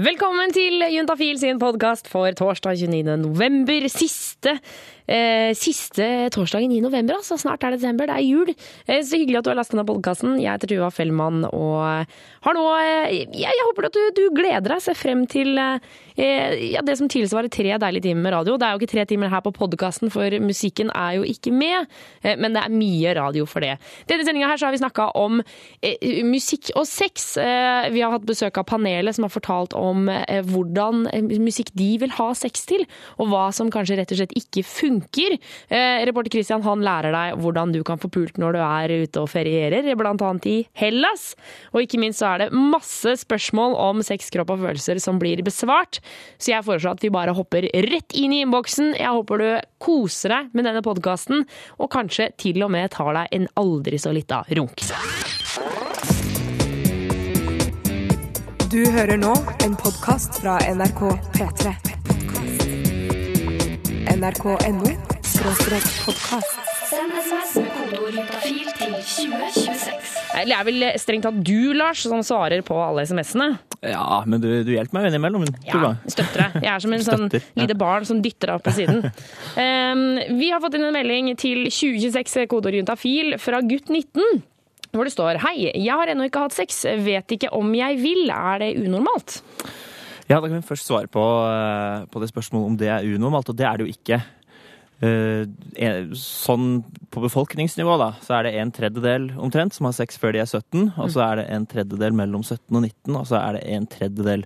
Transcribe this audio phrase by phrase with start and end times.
[0.00, 3.18] Velkommen til Juntafil sin podkast for torsdag 29.
[3.20, 3.84] november.
[3.92, 4.54] Siste,
[5.04, 7.36] eh, siste torsdagen i november, altså.
[7.36, 8.54] Snart er det desember, det er jul.
[8.86, 10.40] Eh, så hyggelig at du har lastet ned podkasten.
[10.40, 12.06] Jeg heter Tuva Fellmann og
[12.46, 15.80] har nå eh, jeg, jeg, håper at du, du, gleder deg, ser frem til eh,
[16.70, 18.56] ja, det som tilsvarer tre deilige timer med radio.
[18.56, 21.90] Det er jo ikke tre timer her på podkasten, for musikken er jo ikke med.
[22.22, 23.76] Eh, men det er mye radio for det.
[24.08, 25.42] Denne sendinga her så har vi snakka om
[25.82, 27.34] eh, musikk og sex.
[27.90, 31.88] vi har hatt besøk av panelet som har fortalt om eh, hvordan eh, musikk de
[32.02, 32.84] vil ha sex til,
[33.18, 35.36] og hva som kanskje rett og slett ikke funker.
[35.68, 39.24] Eh, reporter Christian han lærer deg hvordan du kan få pult når du er ute
[39.24, 41.34] og ferierer, annet i Hellas.
[41.72, 45.42] Og ikke minst så er det masse spørsmål om sex, kropp og følelser som blir
[45.46, 46.00] besvart,
[46.38, 48.94] så jeg foreslår at vi bare hopper rett inn i innboksen.
[48.98, 49.48] Jeg håper du
[49.82, 51.46] koser deg med denne podkasten,
[51.80, 54.88] og kanskje til og med tar deg en aldri så lita runk.
[58.70, 59.32] Du hører nå
[59.64, 61.00] en podkast fra NRK
[61.34, 61.70] P3.
[64.14, 64.92] NRK.no
[66.04, 66.60] podkast.
[66.86, 70.12] Send SMS med kodeord juntafil til 2026.
[70.42, 73.48] Eller er vel strengt tatt du, Lars, som svarer på alle SMS-ene?
[73.82, 75.48] Ja, men du, du hjelper meg innimellom.
[75.66, 76.60] Ja, støtter deg.
[76.62, 77.26] Jeg er som en sånn
[77.58, 79.02] lite barn som dytter deg opp på siden.
[79.60, 84.44] Um, vi har fått inn en melding til 2026 kodeord juntafil fra gutt 19
[84.94, 88.26] hvor det står Hei, jeg har ennå ikke hatt sex, vet ikke om jeg vil,
[88.34, 89.40] er det unormalt?
[90.30, 93.50] Ja, da kan vi først svare på, eh, på det spørsmålet om det er unormalt,
[93.50, 94.22] og det er det jo ikke.
[95.00, 95.48] Uh,
[96.12, 100.42] sånn på befolkningsnivå, da, så er det en tredjedel omtrent som har sex før de
[100.42, 100.90] er 17.
[101.00, 103.88] Og så er det en tredjedel mellom 17 og 19, og så er det en
[103.88, 104.44] tredjedel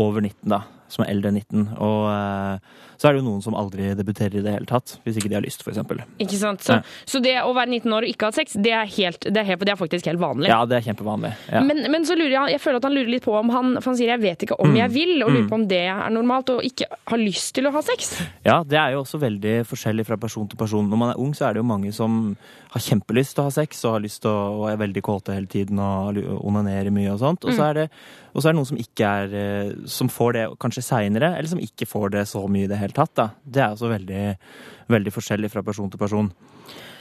[0.00, 1.66] over 19, da som er eldre enn 19.
[1.78, 5.16] Og uh, så er det jo noen som aldri debuterer i det hele tatt, hvis
[5.16, 5.78] ikke de har lyst, f.eks.
[6.20, 6.60] Ikke sant.
[6.66, 6.96] Så, ja.
[7.08, 9.48] så, det å være 19 år og ikke ha sex, det er, helt, det, er
[9.48, 10.50] helt, det er, faktisk helt vanlig?
[10.52, 11.30] Ja, det er kjempevanlig.
[11.48, 11.62] Ja.
[11.64, 13.92] Men, men, så lurer jeg, jeg føler at han lurer litt på om han For
[13.92, 14.78] han sier 'jeg vet ikke om mm.
[14.82, 15.48] jeg vil', og lurer mm.
[15.48, 18.12] på om det er normalt, og ikke har lyst til å ha sex?
[18.44, 20.92] Ja, det er jo også veldig forskjellig fra person til person.
[20.92, 22.36] Når man er ung, så er det jo mange som
[22.70, 25.48] har kjempelyst til å ha sex, og har lyst å, og er veldig kåte hele
[25.50, 27.48] tiden og onanerer mye og sånt.
[27.48, 27.68] Og så mm.
[27.70, 27.86] er det,
[28.30, 31.50] og så er det noen som ikke er eh, Som får det kanskje seinere, eller
[31.50, 33.14] som ikke får det så mye i det hele tatt.
[33.18, 33.30] Da.
[33.44, 34.24] Det er altså veldig,
[34.92, 36.32] veldig forskjellig fra person til person.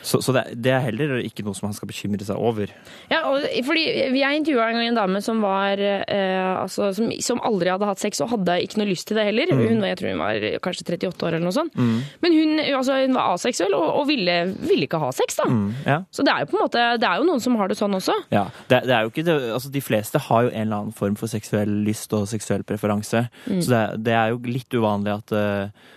[0.01, 2.71] Så, så det, det, er heller ikke noe som han skal bekymre seg over.
[3.11, 3.83] Ja, og, fordi
[4.15, 8.01] Jeg intervjua en gang en dame som var eh, altså, som, som, aldri hadde hatt
[8.01, 9.51] sex og hadde ikke noe lyst til det heller.
[9.51, 9.63] Mm.
[9.65, 11.75] Hun, jeg tror hun var kanskje 38 år eller noe sånt.
[11.75, 11.97] Mm.
[12.23, 15.49] Men hun, altså, hun, var aseksuell og, og ville, ville, ikke ha sex, da.
[15.51, 15.99] Mm, ja.
[16.15, 17.97] Så det er jo på en måte, det er jo noen som har det sånn
[17.99, 18.15] også.
[18.33, 20.95] Ja, det, det er jo ikke det, altså, De fleste har jo en eller annen
[20.95, 23.25] form for seksuell lyst og seksuell preferanse.
[23.49, 23.61] Mm.
[23.69, 25.87] Så det, er jo litt uvanlig at uh,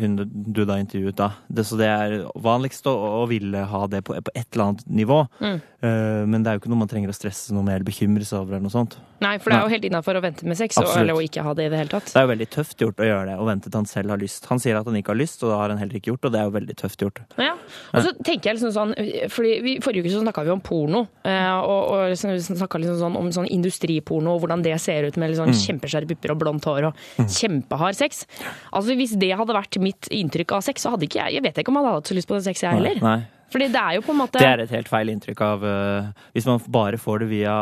[0.00, 1.30] hun du da intervjuet, da.
[1.48, 4.86] Det, så det er vanligst å, å ville ha det på, på, et eller annet
[5.02, 5.22] nivå.
[5.42, 5.58] Mm.
[5.84, 8.24] Uh, men det er jo ikke noe man trenger å stresse noe mer eller bekymre
[8.24, 8.56] seg over.
[8.56, 8.98] eller noe sånt.
[9.22, 11.44] Nei, for det er jo helt innafor å vente med sex og, eller å ikke
[11.46, 12.10] ha det i det hele tatt.
[12.10, 14.22] Det er jo veldig tøft gjort å gjøre det, og vente til han selv har
[14.22, 14.48] lyst.
[14.50, 16.34] Han sier at han ikke har lyst, og det har han heller ikke gjort, og
[16.34, 17.22] det er jo veldig tøft gjort.
[17.40, 17.52] Ja,
[17.92, 18.94] og så tenker jeg liksom sånn,
[19.32, 22.98] fordi vi, Forrige uke så snakka vi om porno, uh, og, og liksom, snakka liksom
[23.02, 25.60] sånn om sånn industriporno og hvordan det ser ut med liksom mm.
[25.62, 27.28] kjempeskjære pupper og blondt hår og mm.
[27.38, 28.24] kjempehard sex.
[28.72, 31.62] Altså Hvis det hadde vært mitt inntrykk av sex, så hadde ikke jeg Jeg vet
[31.62, 33.00] ikke om jeg hadde hatt så lyst på det sex, jeg heller.
[33.02, 33.20] Nei.
[33.52, 36.08] Fordi det er jo på en måte Det er et helt feil inntrykk av uh,
[36.36, 37.56] Hvis man bare får det via,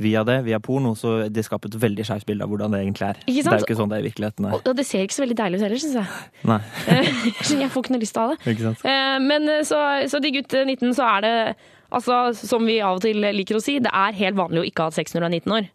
[0.00, 3.10] via det, via porno, så det skaper et veldig skeivt bilde av hvordan det egentlig
[3.10, 3.20] er.
[3.26, 4.48] Det er jo ikke sånn det er i virkeligheten.
[4.48, 4.56] Nei.
[4.58, 6.24] Og det ser ikke så veldig deilig ut heller, syns jeg.
[6.50, 6.60] Nei.
[7.64, 8.54] jeg får ikke noe lyst til å ha det.
[8.54, 8.84] Ikke sant?
[8.88, 11.36] Uh, men så, så de gutt 19, så er det
[11.94, 14.88] Altså, som vi av og til liker å si, det er helt vanlig å ikke
[14.88, 15.68] ha sex når du er 19 år.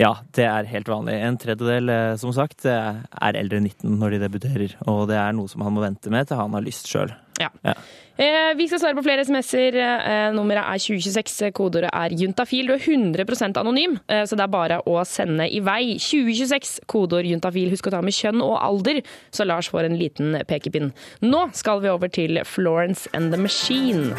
[0.00, 1.16] Ja, det er helt vanlig.
[1.24, 4.76] En tredjedel, eh, som sagt, er eldre enn 19 når de debuterer.
[4.90, 7.14] Og det er noe som han må vente med til han har lyst sjøl.
[7.40, 7.48] Ja.
[7.64, 7.74] ja.
[8.16, 9.76] Eh, vi skal svare på flere SMS-er.
[9.80, 11.50] Eh, nummeret er 2026.
[11.56, 12.68] Kodeordet er juntafil.
[12.68, 15.96] Du er 100% anonym, eh, så det er bare å sende i vei.
[15.98, 17.70] 2026, kodeord juntafil.
[17.72, 19.00] Husk å ta med kjønn og alder,
[19.32, 20.92] så Lars får en liten pekepinn.
[21.22, 24.12] Nå skal vi over til Florence and the Machine.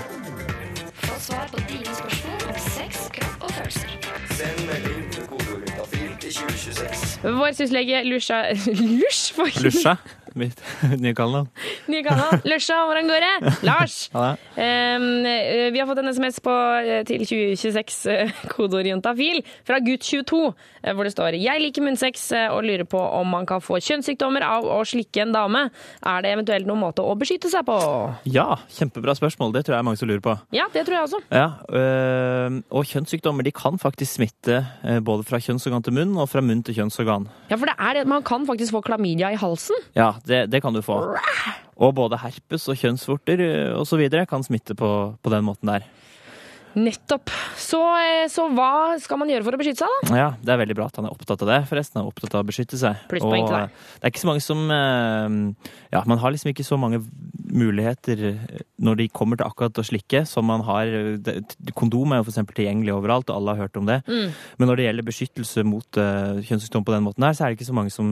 [1.04, 3.96] Få svar på dine spørsmål om sex, kropp og følelser.
[4.34, 7.38] Send melding til kodeord juntafil til 2026.
[7.38, 8.42] Vår syslege Lusha
[9.04, 9.64] Lusj?
[9.64, 9.96] Lusha?
[10.34, 10.58] Mitt
[11.04, 11.50] nye kallenavn.
[11.92, 12.42] Nye kallenavn.
[12.48, 13.54] Løsja, hvordan går det?
[13.68, 13.98] Lars.
[14.14, 15.06] Um,
[15.74, 20.90] vi har fått en SMS på, eh, til 2026, uh, kodeord juntafil, fra gutt22, uh,
[20.94, 24.66] hvor det står Jeg liker munnsex og lurer på om man kan få kjønnssykdommer av
[24.66, 25.64] å slikke en dame.
[26.02, 27.78] Er det eventuelt noen måte å beskytte seg på?
[28.30, 29.54] Ja, kjempebra spørsmål.
[29.56, 30.36] Det tror jeg er mange som lurer på.
[30.56, 31.22] Ja, det tror jeg også.
[31.30, 34.64] Ja, uh, og kjønnssykdommer de kan faktisk smitte
[35.06, 37.30] både fra kjønnsorgan til munn og fra munn til kjønnsorgan.
[37.52, 38.08] Ja, for det er det.
[38.10, 39.78] Man kan faktisk få klamydia i halsen.
[39.98, 41.00] Ja, det, det kan du få.
[41.84, 43.42] Og både herpes og kjønnsvorter
[43.80, 44.06] osv.
[44.30, 44.90] kan smitte på,
[45.22, 45.88] på den måten der.
[46.74, 47.30] Nettopp.
[47.60, 50.16] Så, eh, så hva skal man gjøre for å beskytte seg, da?
[50.18, 52.00] Ja, Det er veldig bra at han er opptatt av det, forresten.
[52.00, 53.04] Han er opptatt av å beskytte seg.
[53.12, 53.70] Plusspoeng til Og, deg.
[53.70, 57.04] eh, Det er ikke så mange som eh, Ja, man har liksom ikke så mange
[57.54, 61.46] muligheter eh, når de kommer til akkurat å slikke, som man har eh,
[61.78, 64.02] Kondom er jo eksempel tilgjengelig overalt, og alle har hørt om det.
[64.10, 64.34] Mm.
[64.58, 67.60] Men når det gjelder beskyttelse mot uh, kjønnssykdom på den måten her, så er det
[67.60, 68.10] ikke så mange som,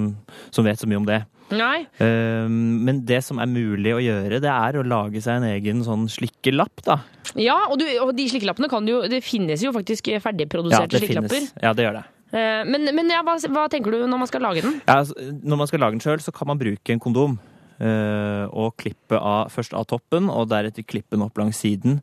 [0.54, 1.24] som vet så mye om det.
[1.52, 1.84] Nei.
[2.00, 5.84] Eh, men det som er mulig å gjøre, det er å lage seg en egen
[5.86, 7.00] sånn slikkelapp, da.
[7.40, 11.46] Ja, og, du, og de slikkelappene kan jo Det finnes jo faktisk ferdigproduserte slikkelapper.
[11.64, 12.04] Ja, det gjør det.
[12.32, 14.80] Eh, Men, men ja, hva, hva tenker du når man skal lage den?
[14.88, 17.38] Ja, altså, når man skal lage den sjøl, så kan man bruke en kondom.
[17.82, 22.02] eh, og klippe av, først av toppen, og deretter klippe den opp langs siden.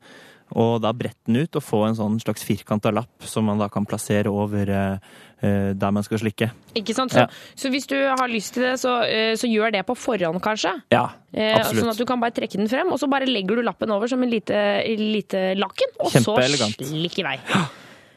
[0.57, 3.69] Og da brette den ut og få en sånn slags firkanta lapp som man da
[3.69, 4.99] kan plassere over eh,
[5.45, 6.51] eh, der man skal slikke.
[6.75, 7.13] Ikke sant?
[7.13, 7.27] Så, Ja.
[7.55, 10.73] så hvis du har lyst til det, så, eh, så gjør det på forhånd, kanskje.
[10.91, 11.83] Ja, Eh, absolutt.
[11.85, 14.09] Sånn at du kan bare trekke den frem, og så bare legger du lappen over
[14.09, 14.57] som en lite,
[14.97, 16.81] lite laken, og så Kjempeelegant.
[16.89, 17.37] slikk i vei.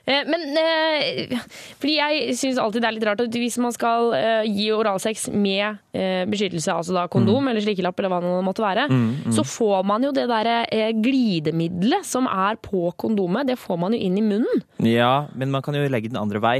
[0.08, 1.36] Eh, Men eh,
[1.82, 5.30] fordi jeg syns alltid det er litt rart at hvis man skal eh, gi oralsex
[5.34, 8.86] med beskyttelse, altså da kondom eller slikkelapp eller hva det måtte være,
[9.36, 10.62] så får man jo det derre
[11.04, 14.64] glidemiddelet som er på kondomet, det får man jo inn i munnen.
[14.88, 16.56] Ja, men man kan jo legge den andre vei.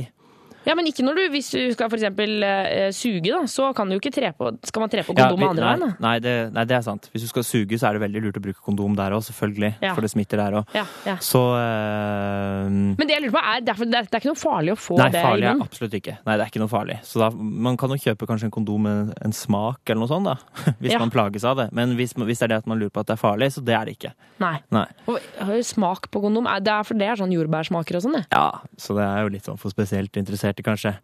[0.66, 3.96] Ja, men ikke når du, hvis du skal eksempel eh, suge, da, så kan du
[3.98, 5.96] ikke tre på, skal man tre på Ja, vi- andre veien.
[6.00, 7.10] Nei det, nei, det er sant.
[7.14, 9.74] Hvis du skal suge, så er det veldig lurt å bruke kondom der òg, selvfølgelig.
[9.82, 9.96] Ja.
[9.96, 10.76] For det smitter der òg.
[10.78, 11.16] Ja, ja.
[11.18, 14.40] Så uh, Men det jeg lurer på er, derfor, det er det er ikke noe
[14.42, 15.68] farlig å få Nei, det farlig i er munnen?
[15.72, 16.16] absolutt ikke.
[16.28, 16.98] Nei, det er ikke noe farlig.
[17.08, 20.30] Så da, man kan jo kjøpe kanskje en kondom med en smak eller noe sånt,
[20.30, 20.38] da.
[20.82, 21.00] Hvis Ja.
[21.02, 21.70] man plages av det.
[21.78, 23.64] Men hvis, hvis det er det at man lurer på at det er farlig, så
[23.66, 24.14] det er det ikke.
[24.42, 24.56] Nei.
[24.74, 24.86] Nei.
[25.08, 25.20] Og,
[25.66, 28.26] smak på kondom, er- det er for det er sånn jordbærsmaker og sånn, det.
[28.32, 28.48] Ja,
[28.78, 30.12] så det er jo litt sånn for spesielt
[30.52, 30.96] interesserte, kanskje.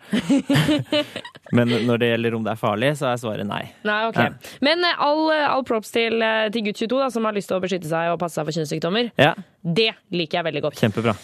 [1.56, 3.64] Men når det gjelder om det er farlig, så er svaret nei.
[3.88, 4.20] Nei, ok.
[4.20, 4.56] Ja.
[4.62, 7.58] Men eh, all, all props til, eh, til gutt 22, da, som har lyst til
[7.60, 9.12] å beskytte seg og passe seg for kjønnssykdommer.
[9.18, 9.34] Ja,
[9.64, 10.80] Det liker jeg veldig godt.
[10.80, 11.16] kjempebra.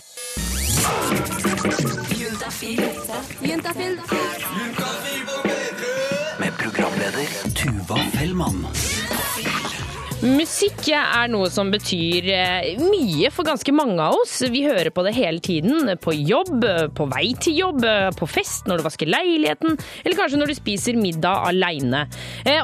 [6.39, 8.65] Med programleder Tuva Fellmann.
[10.23, 14.37] Musikk er noe som betyr eh, mye for ganske mange av oss.
[14.47, 15.89] Vi hører på det hele tiden.
[15.99, 16.63] På jobb,
[16.95, 17.83] på vei til jobb,
[18.15, 19.75] på fest, når du vasker leiligheten,
[20.05, 22.05] eller kanskje når du spiser middag aleine.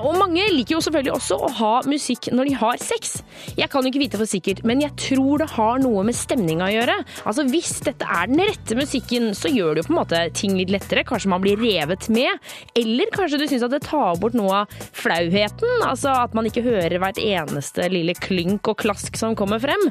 [0.07, 3.17] Og mange liker jo selvfølgelig også å ha musikk når de har sex.
[3.59, 6.69] Jeg kan jo ikke vite for sikkert, men jeg tror det har noe med stemninga
[6.69, 6.97] å gjøre.
[7.27, 10.55] Altså Hvis dette er den rette musikken, så gjør det jo på en måte ting
[10.55, 11.03] litt lettere.
[11.07, 12.39] Kanskje man blir revet med.
[12.79, 15.83] Eller kanskje du syns at det tar bort noe av flauheten.
[15.83, 17.48] Altså at man ikke hører hvert eneste
[17.89, 19.81] lille klynk og klask som kommer frem.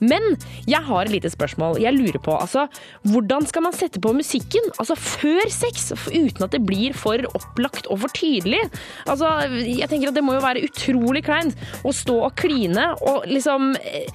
[0.00, 0.36] Men
[0.68, 1.80] jeg har et lite spørsmål.
[1.82, 2.66] Jeg lurer på, altså,
[3.08, 7.88] hvordan skal man sette på musikken altså før sex, uten at det blir for opplagt
[7.88, 8.62] og for tydelig?
[9.08, 9.30] Altså,
[9.64, 11.56] jeg tenker at det må jo være utrolig kleint
[11.86, 14.08] å stå og kline og liksom eh,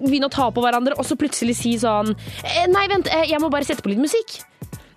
[0.00, 3.42] begynne å ta på hverandre, og så plutselig si sånn eh, Nei, vent, eh, jeg
[3.42, 4.40] må bare sette på litt musikk.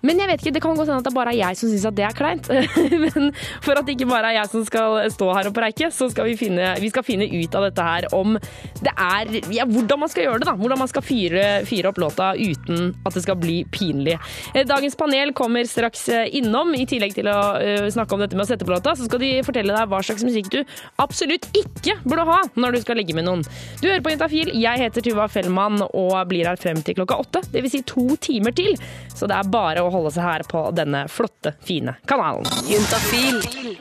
[0.04, 1.86] Men jeg vet ikke, det kan godt hende at det bare er jeg som syns
[1.88, 2.50] at det er kleint.
[3.04, 3.30] Men
[3.64, 6.28] for at det ikke bare er jeg som skal stå her og preike, så skal
[6.28, 8.36] vi finne, vi skal finne ut av dette her om
[8.84, 10.56] det er Ja, hvordan man skal gjøre det, da.
[10.58, 14.16] Hvordan man skal fyre, fyre opp låta uten at det skal bli pinlig.
[14.54, 16.74] Eh, Dagens panel kommer straks eh, innom.
[16.76, 19.22] I tillegg til å eh, snakke om dette med å sette på låta, så skal
[19.22, 20.60] de fortelle deg hva slags musikk du
[21.02, 23.44] absolutt ikke burde ha når du skal ligge med noen.
[23.80, 24.52] Du hører på Jentafil.
[24.58, 27.44] Jeg heter Tuva Fellmann og blir her frem til klokka åtte.
[27.52, 28.76] Det vil si to timer til.
[29.14, 32.44] Så det er bare å holde seg her på denne flotte, fine kanalen.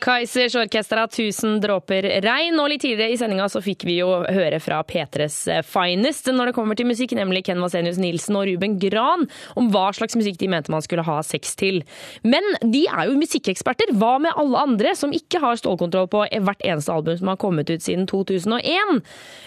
[0.03, 2.59] Kaizers Orkester av 1000 dråper regn.
[2.59, 6.55] Og litt tidligere i sendinga så fikk vi jo høre fra P3s finest når det
[6.57, 9.27] kommer til musikk, nemlig Ken Vasenius Nilsen og Ruben Gran,
[9.59, 11.81] om hva slags musikk de mente man skulle ha sex til.
[12.23, 13.93] Men de er jo musikkeksperter.
[13.99, 17.71] Hva med alle andre som ikke har stålkontroll på hvert eneste album som har kommet
[17.71, 19.01] ut siden 2001?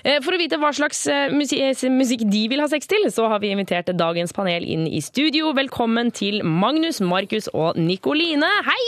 [0.04, 3.28] Eh, For å vite hva slags eh, eh, musikk de vil ha sex til, så
[3.30, 5.52] har vi invitert dagens panel inn i studio.
[5.56, 8.48] Velkommen til Magnus, Markus og Nikoline.
[8.64, 8.84] Hei!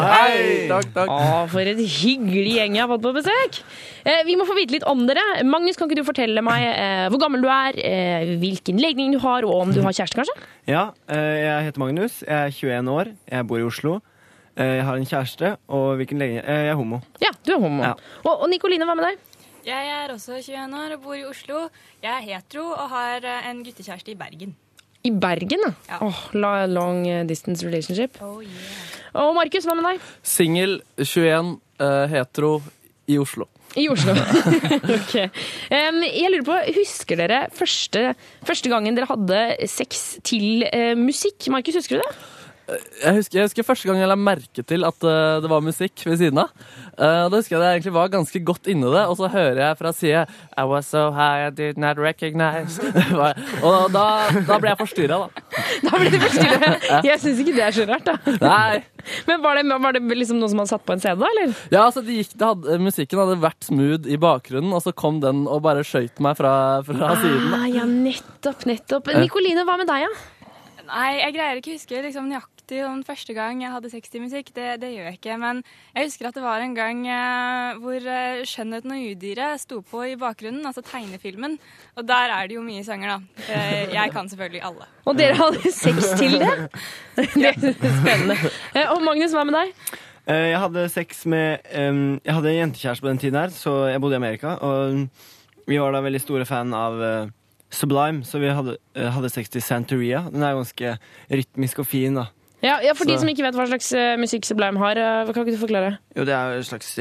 [0.00, 0.38] Hei!
[0.70, 1.10] Takk, takk.
[1.12, 3.58] Å, for et hyggelig gjeng jeg har fått på besøk.
[4.08, 5.22] Eh, vi må få vite litt om dere.
[5.46, 9.20] Magnus, kan ikke du fortelle meg eh, hvor gammel du er, eh, hvilken legning du
[9.22, 10.34] har, og om du har kjæreste, kanskje?
[10.70, 12.18] Ja, eh, jeg heter Magnus.
[12.26, 13.12] Jeg er 21 år.
[13.36, 13.98] Jeg bor i Oslo.
[14.56, 16.98] Eh, Jeg har en kjæreste, og hvilken legning eh, Jeg er homo.
[17.22, 17.86] Ja, du er homo.
[17.86, 17.94] Ja.
[18.24, 19.22] Og, og Nikoline, hva med deg?
[19.68, 21.68] Jeg er også 21 år og bor i Oslo.
[22.02, 24.56] Jeg er hetero og har en guttekjæreste i Bergen.
[25.04, 25.72] I Bergen, da.
[25.88, 25.98] Ja.
[26.06, 28.20] Åh, la- long distance relationship.
[28.22, 28.82] Oh yeah.
[29.18, 30.04] Og Markus, hva med deg?
[30.24, 32.54] Singel, 21, eh, hetero
[33.12, 33.48] i Oslo.
[33.76, 34.12] I Oslo.
[34.98, 35.14] ok.
[35.72, 38.12] Um, jeg lurer på, Husker dere første,
[38.48, 41.48] første gangen dere hadde sex til uh, musikk?
[41.52, 42.14] Markus, husker du det?
[42.70, 46.04] Jeg husker, jeg husker første gang jeg la merke til at uh, det var musikk
[46.06, 46.52] ved siden av.
[46.94, 49.78] Uh, da husker jeg jeg egentlig var ganske godt inni det, og så hører jeg
[49.80, 50.22] fra side
[50.54, 52.78] I was so high I did not recognize
[53.66, 54.04] Og da,
[54.46, 55.44] da ble jeg forstyrra, da.
[55.86, 56.86] Da ble du forstyrret.
[57.08, 58.34] Jeg syns ikke det er så rart, da.
[58.42, 58.82] Nei.
[59.26, 61.54] Men var det, var det liksom noen som hadde satt på en CD, da, eller?
[61.72, 65.18] Ja, altså det gikk, det hadde, Musikken hadde vært smooth i bakgrunnen, og så kom
[65.24, 66.54] den og bare skøyt meg fra,
[66.86, 67.48] fra siden.
[67.50, 67.62] da.
[67.62, 69.10] Ah, ja, nettopp, nettopp.
[69.18, 70.12] Nikoline, hva med deg, ja?
[70.92, 74.50] Nei, jeg greier ikke å huske liksom, nøyaktig om første gang jeg hadde sexy-musikk.
[74.52, 75.36] Det, det gjør jeg ikke.
[75.40, 75.62] Men
[75.96, 80.02] jeg husker at det var en gang eh, hvor eh, 'Skjønnheten og udyret' sto på
[80.10, 81.56] i bakgrunnen, altså tegnefilmen.
[81.96, 83.44] Og der er det jo mye sanger, da.
[83.48, 84.88] Eh, jeg kan selvfølgelig alle.
[85.08, 86.52] Og dere hadde sex til det?
[87.16, 88.36] Det er spennende.
[88.76, 89.72] Eh, Og Magnus, hva med deg?
[90.28, 93.86] Eh, Jeg hadde sex med um, Jeg hadde en jentekjæreste på den tiden her, så
[93.90, 94.58] jeg bodde i Amerika.
[94.60, 95.08] Og
[95.66, 97.30] vi var da veldig store fan av eh,
[97.72, 100.26] Sublime, så vi hadde, eh, hadde sex til Santeria.
[100.30, 100.96] Den er ganske
[101.32, 102.28] rytmisk og fin, da.
[102.62, 105.42] Ja, ja For de som ikke vet hva slags eh, musikk Sublime har, hva kan
[105.42, 105.96] ikke du forklare?
[106.14, 106.92] Jo, det er en slags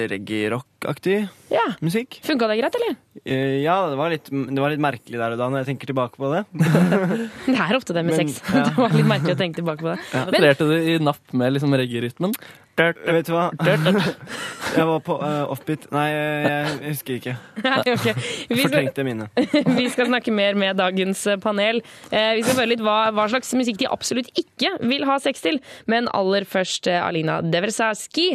[0.81, 2.21] reggae-rock-aktig Ja, musikk.
[2.23, 2.95] Funka det greit, eller?
[3.27, 5.91] Uh, Ja, det var, litt, det var litt merkelig der og da, når jeg tenker
[5.91, 6.45] tilbake på det.
[7.51, 8.41] Det er ofte det med Men, sex.
[8.55, 8.63] ja.
[8.69, 9.99] Det var litt merkelig å tenke tilbake på det.
[10.13, 12.35] Men, Penetrerte du i napp med liksom reggae-rytmen?
[12.81, 13.49] Vet du hva?
[14.77, 15.89] Jeg var på uh, offbeat.
[15.91, 17.33] Nei, jeg husker ikke.
[17.59, 18.13] okay.
[18.47, 19.41] vi, Fortrengte minnet.
[19.75, 21.83] vi skal snakke mer med dagens eh, panel.
[22.07, 25.43] Uh, vi skal høre litt hva, hva slags musikk de absolutt ikke vil ha sex
[25.43, 25.59] til.
[25.91, 28.31] Men aller først uh, Alina Deversavski.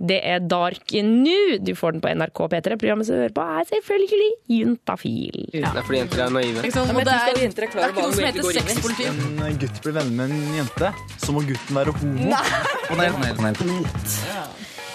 [0.00, 1.58] Det er Dark Nu.
[1.60, 2.76] Du får den på NRK P3.
[2.80, 5.40] Programmet som du hører på, er selvfølgelig Juntafil.
[5.52, 6.62] Det er fordi jenter er naive.
[6.64, 9.04] det, er, det er ikke noe som heter sexpoliti.
[9.50, 10.88] en gutt blir venner med en jente,
[11.20, 12.24] så må gutten være homo.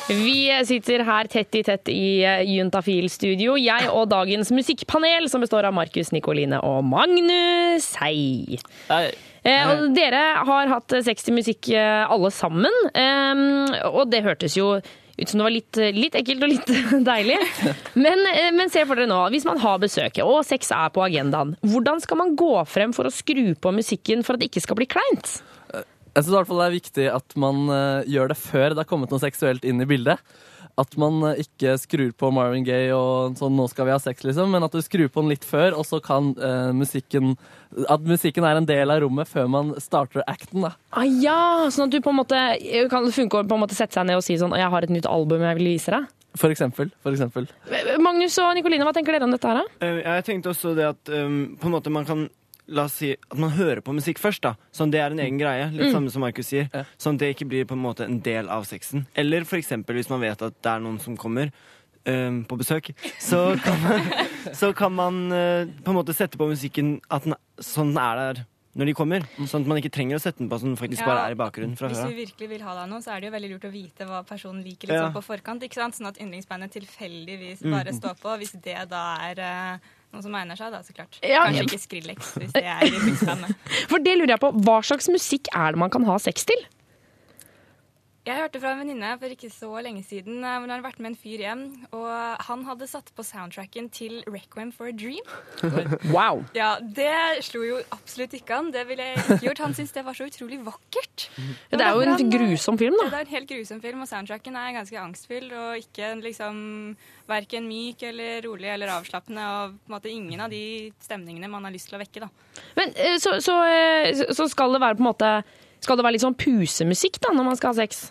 [0.05, 3.55] Vi sitter her tett i tett i eh, Juntafil-studio.
[3.57, 7.87] Jeg og dagens musikkpanel, som består av Markus, Nikoline og Magnus.
[7.97, 8.59] Hei.
[8.91, 9.07] Hei.
[9.45, 12.77] Eh, og dere har hatt sex til musikk eh, alle sammen.
[12.93, 14.75] Eh, og det hørtes jo
[15.15, 16.71] ut som det var litt, litt ekkelt og litt
[17.09, 17.39] deilig.
[17.97, 21.01] Men, eh, men se for dere nå, hvis man har besøk, og sex er på
[21.07, 24.67] agendaen, hvordan skal man gå frem for å skru på musikken for at det ikke
[24.67, 25.39] skal bli kleint?
[26.15, 28.83] Jeg synes i hvert fall det er viktig at man eh, gjør det før det
[28.85, 30.21] har kommet noe seksuelt inn i bildet.
[30.79, 34.23] At man eh, ikke skrur på Marvin Gaye og sånn 'nå skal vi ha sex',
[34.23, 37.35] liksom, men at du skrur på den litt før, og så kan eh, musikken
[37.91, 40.69] At musikken er en del av rommet før man starter acten, da.
[40.95, 42.39] Ah, ja, sånn at du på en måte
[42.87, 44.89] kan det funke på en måte sette seg ned og si sånn 'jeg har et
[44.95, 46.07] nytt album jeg vil vise deg'?
[46.35, 46.91] For eksempel.
[47.03, 47.47] For eksempel.
[47.99, 49.59] Magnus og Nikoline, hva tenker dere om dette her?
[49.59, 49.85] da?
[49.85, 52.29] Eh, Jeg tenkte også det at um, på en måte man kan
[52.67, 54.41] La oss si at man hører på musikk først.
[54.45, 55.69] da Sånn Det er en egen greie.
[55.73, 56.69] Litt samme som Markus sier.
[56.73, 56.85] Ja.
[56.97, 59.05] Sånn det ikke blir på en måte en del av sexen.
[59.15, 61.51] Eller for eksempel hvis man vet at det er noen som kommer
[62.09, 62.91] um, på besøk,
[63.21, 64.11] så kan man,
[64.61, 68.21] så kan man uh, på en måte sette på musikken at den, sånn den er
[68.21, 69.23] der når de kommer.
[69.47, 71.07] Sånn at man ikke trenger å sette den på sånn den faktisk Ja.
[71.07, 72.19] bare er i bakgrunnen fra Hvis før du av.
[72.27, 74.63] virkelig vil ha deg noe, så er det jo veldig lurt å vite hva personen
[74.63, 75.09] liker litt Ja.
[75.11, 75.61] på forkant.
[75.63, 75.95] ikke sant?
[75.95, 77.71] Sånn at yndlingsbandet tilfeldigvis Mm.
[77.71, 78.37] bare står på.
[78.37, 79.77] Hvis det da er uh,
[80.13, 81.19] noe som egner seg, da, så klart.
[81.23, 83.55] Ja, Kanskje ikke Skrillex, hvis det er yndlingsbandet.
[83.89, 86.57] For det lurer jeg på, hva slags musikk er det man kan ha sex til?
[88.25, 91.11] Jeg hørte fra en venninne for ikke så lenge siden eh, hun hadde vært med
[91.11, 91.59] en fyr hjem,
[91.93, 95.21] og han hadde satt på soundtracken til Requiem for a Dream.
[96.15, 96.41] Wow.
[96.57, 98.71] Ja, det slo jo absolutt ikke an.
[98.73, 99.61] Det ville jeg ikke gjort.
[99.65, 101.27] Han syntes det var så utrolig vakkert.
[101.69, 103.11] Det er jo en eh, grusom film, Ja, da.
[103.13, 106.57] det er en helt grusom film, og soundtracken er ganske angstfylt og ikke liksom
[107.29, 110.63] verken myk eller rolig eller avslappende, og på en måte ingen av de
[111.01, 112.63] stemningene man har lyst til å vekke, da.
[112.77, 113.59] Men eh, så, så,
[114.33, 115.31] så skal det være på en måte
[115.85, 118.07] Skal det være litt sånn pusemusikk da, når man skal ha sex?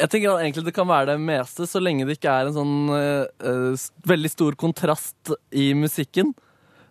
[0.00, 2.56] Jeg tenker at egentlig det kan være det meste, så lenge det ikke er en
[2.56, 6.32] sånn uh, veldig stor kontrast i musikken.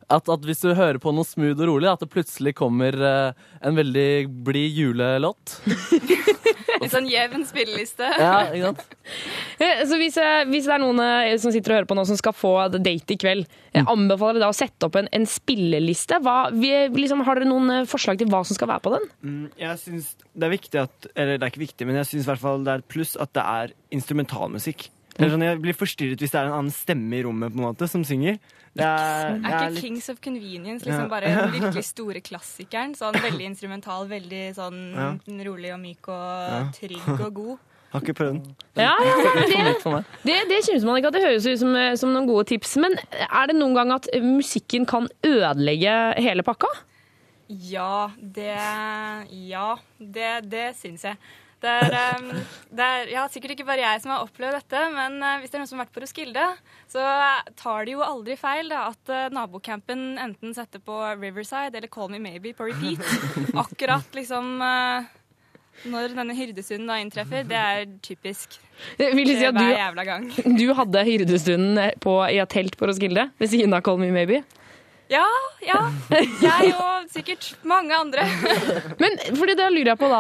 [0.10, 3.44] At, at hvis du hører på noe smooth og rolig, at det plutselig kommer eh,
[3.62, 4.10] en veldig
[4.48, 5.60] blid julelåt.
[6.80, 8.08] Litt sånn jevn spilleliste.
[8.20, 8.98] Ja, ikke sant?
[9.60, 12.06] Eh, Så hvis, eh, hvis det er noen eh, som sitter og hører på nå
[12.08, 15.28] som skal få date i kveld, jeg anbefaler dere da å sette opp en, en
[15.30, 16.22] spilleliste.
[16.26, 19.10] Hva, vi, liksom, har dere noen forslag til hva som skal være på den?
[19.22, 22.26] Mm, jeg synes det er viktig at Eller det er ikke viktig, men jeg syns
[22.26, 24.88] i hvert fall det er et pluss at det er instrumentalmusikk.
[25.18, 27.66] Eller sånn, Jeg blir forstyrret hvis det er en annen stemme i rommet på en
[27.74, 28.38] måte som synger.
[28.76, 31.08] Det er, Er er ikke litt, Kings of Convenience liksom Ja.
[31.10, 32.94] bare den virkelig store klassikeren?
[32.96, 35.10] Sånn veldig instrumental, veldig sånn Ja.
[35.50, 36.62] rolig og myk og Ja.
[36.72, 37.58] trygg og god.
[37.92, 38.56] har ikke prøvd den.
[38.78, 39.16] Ja, ja,
[39.50, 42.46] det, det, det synes man ikke at det høres ut som, eh, som noen gode
[42.46, 42.78] tips.
[42.78, 46.68] Men er det noen gang at musikken kan ødelegge hele pakka?
[47.50, 48.54] Ja, det
[49.50, 51.18] Ja, det, det syns jeg.
[51.60, 52.26] Det er,
[52.72, 55.58] det er ja, sikkert ikke bare jeg som har opplevd dette, men eh, hvis det
[55.58, 56.46] er noen som har vært på Roskilde,
[56.92, 57.04] så
[57.60, 62.14] tar de jo aldri feil da, at eh, nabocampen enten setter på Riverside eller Call
[62.14, 63.04] Me Maybe på repeat.
[63.66, 65.10] Akkurat liksom eh,
[65.90, 68.58] når denne hyrdestunden da inntreffer, det er typisk.
[69.00, 70.30] Jeg vil si at Hver du, jævla gang.
[70.60, 74.42] du hadde hyrdestunden på, i et telt på Roskilde ved siden av Call Me Maybe.
[75.10, 75.26] Ja,
[75.66, 75.80] ja.
[76.14, 78.26] Jeg og sikkert mange andre.
[79.02, 80.20] Men fordi det lurer jeg på da,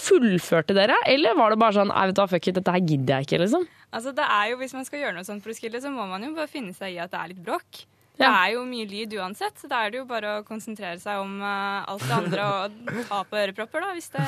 [0.00, 3.18] fullførte dere, eller var det bare sånn «Nei, vet du fuck it, dette her gidder
[3.18, 3.66] jeg ikke, liksom?
[3.94, 6.06] Altså, det er jo, Hvis man skal gjøre noe sånt for å skille, så må
[6.10, 7.84] man jo bare finne seg i at det er litt bråk.
[8.14, 11.18] Det er jo mye lyd uansett, så da er det jo bare å konsentrere seg
[11.18, 14.26] om uh, alt det andre og ta på ørepropper, da, hvis det,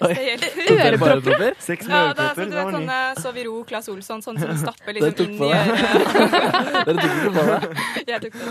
[0.00, 0.54] hvis det gjelder.
[0.86, 1.58] Ørepropper?
[1.60, 4.40] Seks med Ja, da, så sånn, du vet, sånne Sov i ro, Claes Olsson, sånn
[4.40, 5.60] som stapper liksom inn i det?
[5.60, 5.76] øret.
[6.88, 7.66] Dere tok ikke på deg?
[8.08, 8.48] Jeg tok det.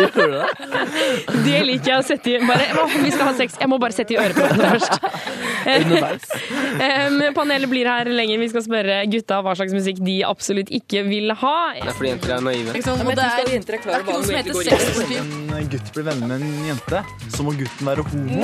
[0.00, 1.42] Gjorde du det?
[1.44, 3.96] Det liker jeg å sette i bare, «Åh, Vi skal ha sex, jeg må bare
[3.98, 4.96] sette i øreproppene først.
[5.76, 6.26] Underveis?
[6.80, 8.40] Um, panelet blir her lenger.
[8.40, 11.56] Vi skal spørre gutta hva slags musikk de absolutt ikke vil ha.
[11.76, 12.76] Det er fordi jenter er naive.
[12.76, 15.16] Liksom, det er, det er ikke noe som heter sexpoliti.
[15.56, 17.00] En gutt blir venner med en jente,
[17.34, 18.38] så må gutten være homo.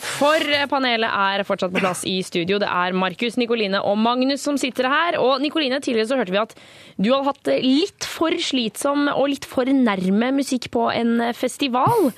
[0.00, 2.58] For eh, panelet er fortsatt på plass i studio.
[2.60, 5.18] Det er Markus, Nikoline og Magnus som sitter her.
[5.20, 6.54] Og Nikoline, tidligere så hørte vi at
[6.96, 12.10] du hadde hatt litt for slitsom og litt for nærme musikk på en festival.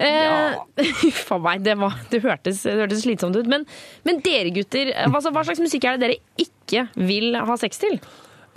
[0.00, 0.56] Eh,
[1.10, 3.50] Uff a meg, det, var, det, hørtes, det hørtes slitsomt ut.
[3.50, 3.66] Men,
[4.08, 7.82] men dere gutter, eh, altså, hva slags musikk er det dere ikke vil ha sex
[7.82, 8.00] til?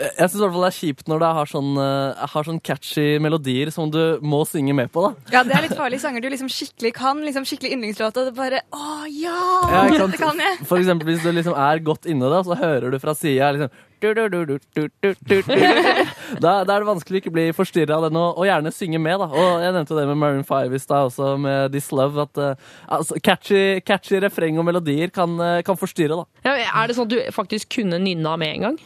[0.02, 3.92] Jeg syns det er kjipt når det har sånn, eh, har sånn catchy melodier som
[3.94, 5.04] du må synge med på.
[5.06, 5.14] da.
[5.36, 7.22] Ja, det er litt farlige sanger du liksom skikkelig kan.
[7.22, 9.38] liksom Skikkelig yndlingslåt, og det bare Å ja!
[9.70, 10.66] Ja, ikke det kan jeg.
[10.66, 13.70] For eksempel hvis du liksom er godt inne da, så hører du fra sida liksom
[14.04, 15.54] du, du, du, du, du, du, du, du.
[16.44, 19.00] da, da er det vanskelig å ikke bli forstyrra av den, og, og gjerne synge
[19.00, 19.22] med.
[19.22, 19.30] da.
[19.32, 22.26] Og Jeg nevnte jo det med Maroon 5 i stad, også med This Love.
[22.26, 26.20] at uh, altså, catchy, catchy refreng og melodier kan, eh, kan forstyrre.
[26.20, 26.44] da.
[26.50, 28.78] Ja, er det sånn at du faktisk kunne nynna med en gang?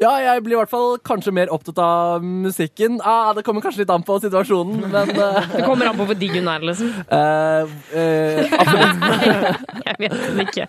[0.00, 2.98] Ja, jeg blir i hvert fall kanskje mer opptatt av musikken.
[3.00, 6.18] Ah, det kommer kanskje litt an på situasjonen, men uh, Det kommer an på hvor
[6.18, 6.92] digg hun er, liksom.
[7.08, 7.64] Uh,
[7.96, 8.42] uh.
[9.88, 10.66] Jeg vet det ikke.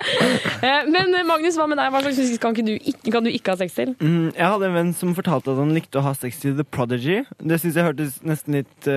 [0.64, 1.92] Eh, Men Magnus, hva med deg?
[1.94, 3.92] Hva slags musikk kan, du, ikke, kan du ikke ha sex til?
[4.00, 6.66] Mm, jeg hadde en venn som fortalte at han likte å ha sex til The
[6.66, 7.22] Prodigy.
[7.44, 8.90] Det syns jeg hørtes nesten litt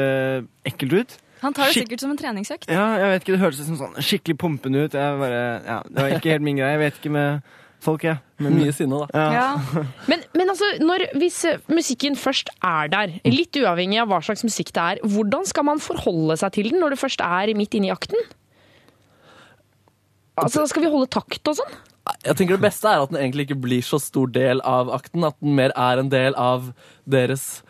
[0.69, 1.19] ekkelt ut.
[1.43, 2.71] Han tar det sikkert som en treningsøkt.
[2.71, 4.95] Ja, jeg vet ikke, Det hørtes som sånn skikkelig pumpende ut.
[4.95, 6.77] Jeg bare, ja, det var ikke helt min greie.
[6.77, 7.49] Jeg vet ikke med
[7.83, 8.21] folk, jeg.
[8.43, 9.09] Men, Mye sinne, da.
[9.19, 9.33] ja.
[9.37, 9.85] Ja.
[10.11, 14.45] Men, men altså, når, hvis eh, musikken først er der, litt uavhengig av hva slags
[14.47, 17.75] musikk det er, hvordan skal man forholde seg til den når det først er midt
[17.79, 18.19] inne i akten?
[20.41, 21.75] Altså, Skal vi holde takt og sånn?
[22.25, 25.23] Jeg tenker Det beste er at den egentlig ikke blir så stor del av akten.
[25.29, 26.73] At den mer er en del av
[27.07, 27.63] deres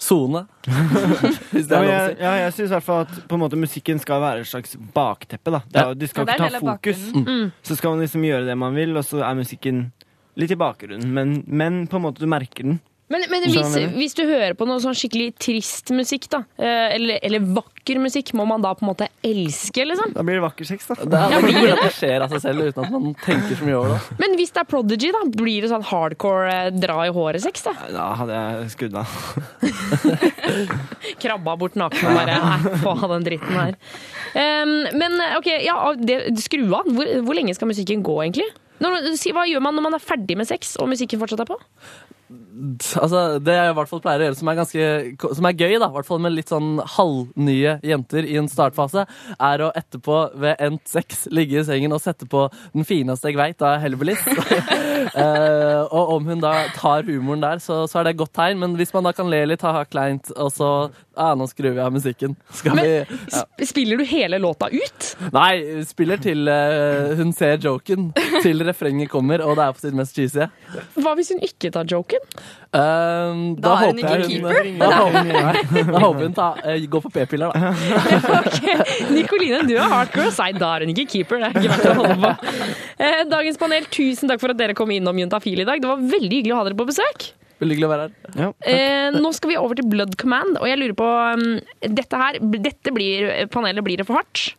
[0.00, 0.44] sone.
[1.52, 2.22] Hvis det Ja, er å jeg, si.
[2.24, 4.76] ja, jeg syns i hvert fall at på en måte, musikken skal være et slags
[4.96, 5.52] bakteppe.
[5.54, 5.60] da.
[5.68, 7.02] Det er, du de skal Ja, ikke ta fokus.
[7.14, 7.50] Mm.
[7.68, 9.84] Så skal man liksom gjøre det man vil, og så er musikken
[10.40, 11.10] litt i bakgrunnen.
[11.12, 12.80] Men, men på en måte du merker den.
[13.10, 17.18] Men, men hvis, hvis du hører på noe sånn skikkelig trist musikk, da, eh, eller,
[17.26, 20.12] eller vakker musikk, må man da på en måte elske, liksom?
[20.14, 20.96] Da blir det vakker sex, da.
[21.02, 21.72] Det er det blir det?
[21.80, 24.18] det skjer av seg selv uten at man tenker så mye over det.
[24.22, 27.74] Men hvis det er Prodigy, da, blir det sånn hardcore eh, dra i håret-sex, da?
[27.96, 29.18] Da hadde jeg skrudd av.
[31.24, 33.74] Krabba bort naken og bare Nei, få av den dritten her.
[34.30, 36.86] Um, men ok, ja, det, skru av.
[36.86, 38.46] Hvor, hvor lenge skal musikken gå, egentlig?
[38.80, 41.50] Når, si, hva gjør man når man er ferdig med sex og musikken fortsatt er
[41.50, 41.58] på?
[43.00, 44.86] Altså, det jeg i hvert fall pleier å gjøre som er, ganske,
[45.38, 49.04] som er gøy, da, i hvert fall med litt sånn halvnye jenter i en startfase,
[49.36, 53.38] er å etterpå ved endt sex ligge i sengen og sette på den fineste jeg
[53.38, 54.24] veit av Hellbillies.
[55.14, 58.60] uh, og om hun da tar humoren der, så, så er det et godt tegn.
[58.62, 60.70] Men hvis man da kan le litt, ha kleint, og så
[61.20, 62.34] ah, Nå skrur vi av musikken.
[62.56, 62.94] Skal Men vi
[63.34, 63.66] ja.
[63.68, 65.10] spiller du hele låta ut?
[65.34, 68.10] Nei, spiller til uh, hun ser joken,
[68.44, 70.48] til refrenget kommer, og det er på sitt mest cheesy.
[70.96, 72.24] Hva hvis hun ikke tar joken?
[72.70, 74.68] Um, Da er hun håper jeg ikke keeper.
[74.80, 77.74] Da håper, da håper hun ta, uh, går på p-piller, da.
[78.40, 78.78] okay.
[79.14, 80.30] Nikoline, du er hardcore.
[80.40, 81.42] Nei, da er hun ikke keeper.
[81.42, 82.70] Det er ikke verdt å holde på.
[83.00, 85.82] Eh, Dagens panel, tusen takk for at dere kom innom Juntafil i dag.
[85.82, 87.30] Det var veldig hyggelig å ha dere på besøk.
[87.60, 88.12] Veldig hyggelig å være her.
[88.40, 92.20] Ja, Eh, nå skal vi over til Blood Command, og jeg lurer på um, Dette
[92.22, 94.54] her, dette blir, panelet blir det for hardt?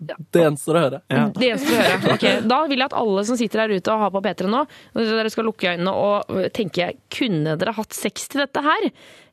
[0.00, 0.98] Det gjenstår å høre.
[1.12, 1.22] Ja.
[1.36, 2.12] Det gjenstår å høre.
[2.14, 2.36] Okay.
[2.48, 4.62] Da vil jeg at alle som sitter der ute og har på P3 nå,
[4.96, 8.86] dere skal lukke øynene og øh, tenke Kunne dere hatt sex til dette her?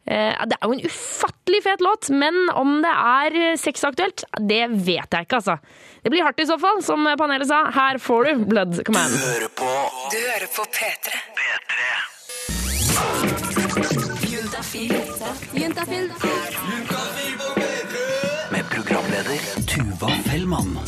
[0.07, 4.65] Eh, Det er jo en ufattelig fet låt, men om det er eh, sexaktuelt, det
[4.75, 5.55] vet jeg ikke, altså.
[6.03, 7.63] Det blir hardt i så fall, som panelet sa.
[7.71, 9.15] Her får du Blood Command.
[9.15, 9.71] Du Hører på
[10.11, 11.15] Du hører på P3.
[11.39, 12.16] P3.
[18.51, 20.79] Med programleder Tuva Fellmann.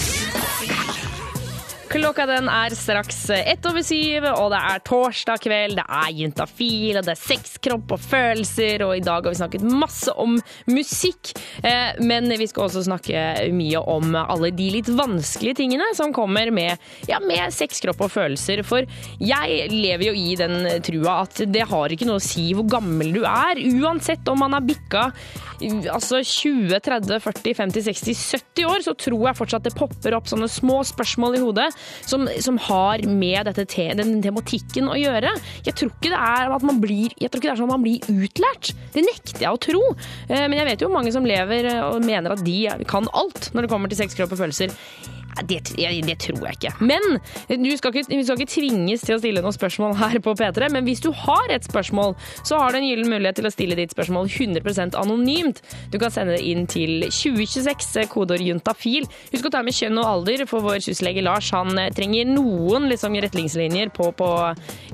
[1.89, 5.80] Klokka den er straks ett over syv, og det er torsdag kveld.
[5.80, 9.65] Det er juntafil, og det er sex, og følelser, og i dag har vi snakket
[9.65, 10.38] masse om
[10.69, 11.32] musikk.
[11.63, 16.54] Eh, Men vi skal også snakke mye om alle de litt vanskelige tingene som kommer
[16.54, 16.78] med,
[17.10, 18.62] ja, med sex, og følelser.
[18.63, 18.86] For
[19.17, 23.15] jeg lever jo i den trua at det har ikke noe å si hvor gammel
[23.17, 25.10] du er, uansett om man har bikka
[25.91, 28.21] altså 20, 30, 40, 50, 60,
[28.56, 31.67] 70 år, så tror jeg fortsatt det popper opp sånne små spørsmål i hodet
[32.05, 35.33] som, som har med te, den tematikken å gjøre.
[35.67, 37.77] Jeg tror ikke det er at man blir, jeg tror ikke det er sånn at
[37.77, 38.73] man blir utlært.
[38.95, 39.83] Det nekter jeg å tro.
[40.27, 43.51] Eh, Men jeg vet jo mange som lever eh, og mener at de kan alt
[43.53, 44.73] når det kommer til sex, kropp og følelser.
[45.47, 46.73] Det, det tror jeg ikke.
[46.84, 47.19] Men
[47.63, 50.69] du skal ikke, vi skal ikke tvinges til å stille noen spørsmål her på P3.
[50.73, 52.15] Men hvis du har et spørsmål,
[52.47, 55.62] så har du en gyllen mulighet til å stille ditt spørsmål 100% anonymt.
[55.93, 59.08] Du kan sende det inn til 2026, kodeord juntafil.
[59.34, 62.89] Husk å ta med kjønn og alder, for vår syslege Lars han eh, trenger noen
[62.91, 64.30] liksom, retningslinjer på, på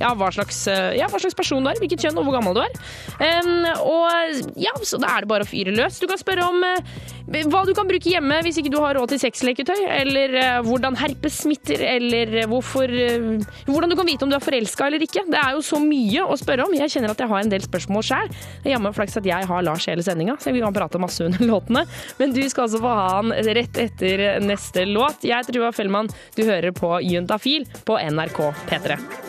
[0.01, 2.57] ja, hva, slags, eh, ja, hva slags person du er, hvilket kjønn og hvor gammel
[2.57, 2.79] du er.
[3.19, 5.99] Um, og ja, så da er det bare å fyre løs.
[6.01, 9.13] Du kan spørre om uh, hva du kan bruke hjemme hvis ikke du har råd
[9.13, 10.34] til sexleketøy, eller eh,
[10.65, 13.27] hvordan herpes smitter, eller eh, hvorfor, eh,
[13.67, 15.25] hvordan du kan vite om du er forelska eller ikke.
[15.31, 16.75] Det er jo så mye å spørre om.
[16.77, 18.33] Jeg kjenner at jeg har en del spørsmål sjøl.
[18.63, 21.45] Det jammen flaks at jeg har Lars hele sendinga, så vi kan prate masse under
[21.51, 21.85] låtene.
[22.21, 25.25] Men du skal altså få ha han rett etter neste låt.
[25.25, 26.11] Jeg heter Tuva Fellmann.
[26.37, 29.24] Du hører på Juntafil på NRK P3.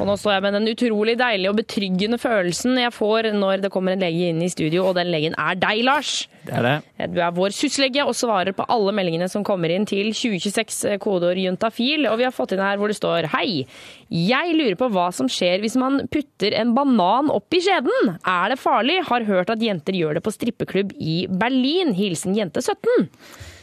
[0.00, 3.70] Og nå står jeg med den utrolig deilige og betryggende følelsen jeg får når det
[3.72, 6.12] kommer en lege inn i studio, og den legen er deg, Lars.
[6.46, 6.74] Det er det.
[7.12, 11.40] Du er vår syslege og svarer på alle meldingene som kommer inn til 2026 kodeord
[11.40, 12.08] juntafil.
[12.10, 13.66] Og vi har fått inn her hvor det står Hei,
[14.10, 18.14] jeg lurer på hva som skjer hvis man putter en banan opp i skjeden.
[18.24, 19.00] Er det farlig?
[19.10, 21.94] Har hørt at jenter gjør det på strippeklubb i Berlin.
[21.96, 23.08] Hilsen jente 17.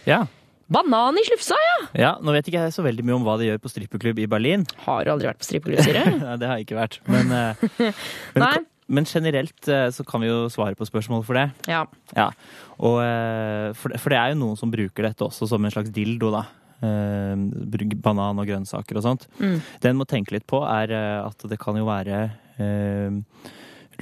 [0.08, 0.26] Ja.
[0.67, 1.75] Banan i slufsa, ja!
[1.95, 2.13] ja.
[2.19, 4.65] Nå vet ikke jeg så veldig mye om hva de gjør på strippeklubb i Berlin.
[4.84, 6.17] Har du aldri vært på strippeklubb, sier du?
[6.25, 6.97] Nei, det har jeg ikke vært.
[7.08, 7.93] Men, eh,
[8.41, 8.65] men,
[8.99, 11.45] men generelt eh, så kan vi jo svare på spørsmål for det.
[11.71, 11.86] Ja.
[12.17, 12.30] Ja.
[12.77, 15.93] Og, eh, for, for det er jo noen som bruker dette også som en slags
[15.95, 16.47] dildo, da.
[16.77, 19.23] Banan og grønnsaker og sånt.
[19.39, 19.56] Mm.
[19.82, 20.91] Det en må tenke litt på, er
[21.23, 22.19] at det kan jo være
[22.62, 23.47] eh,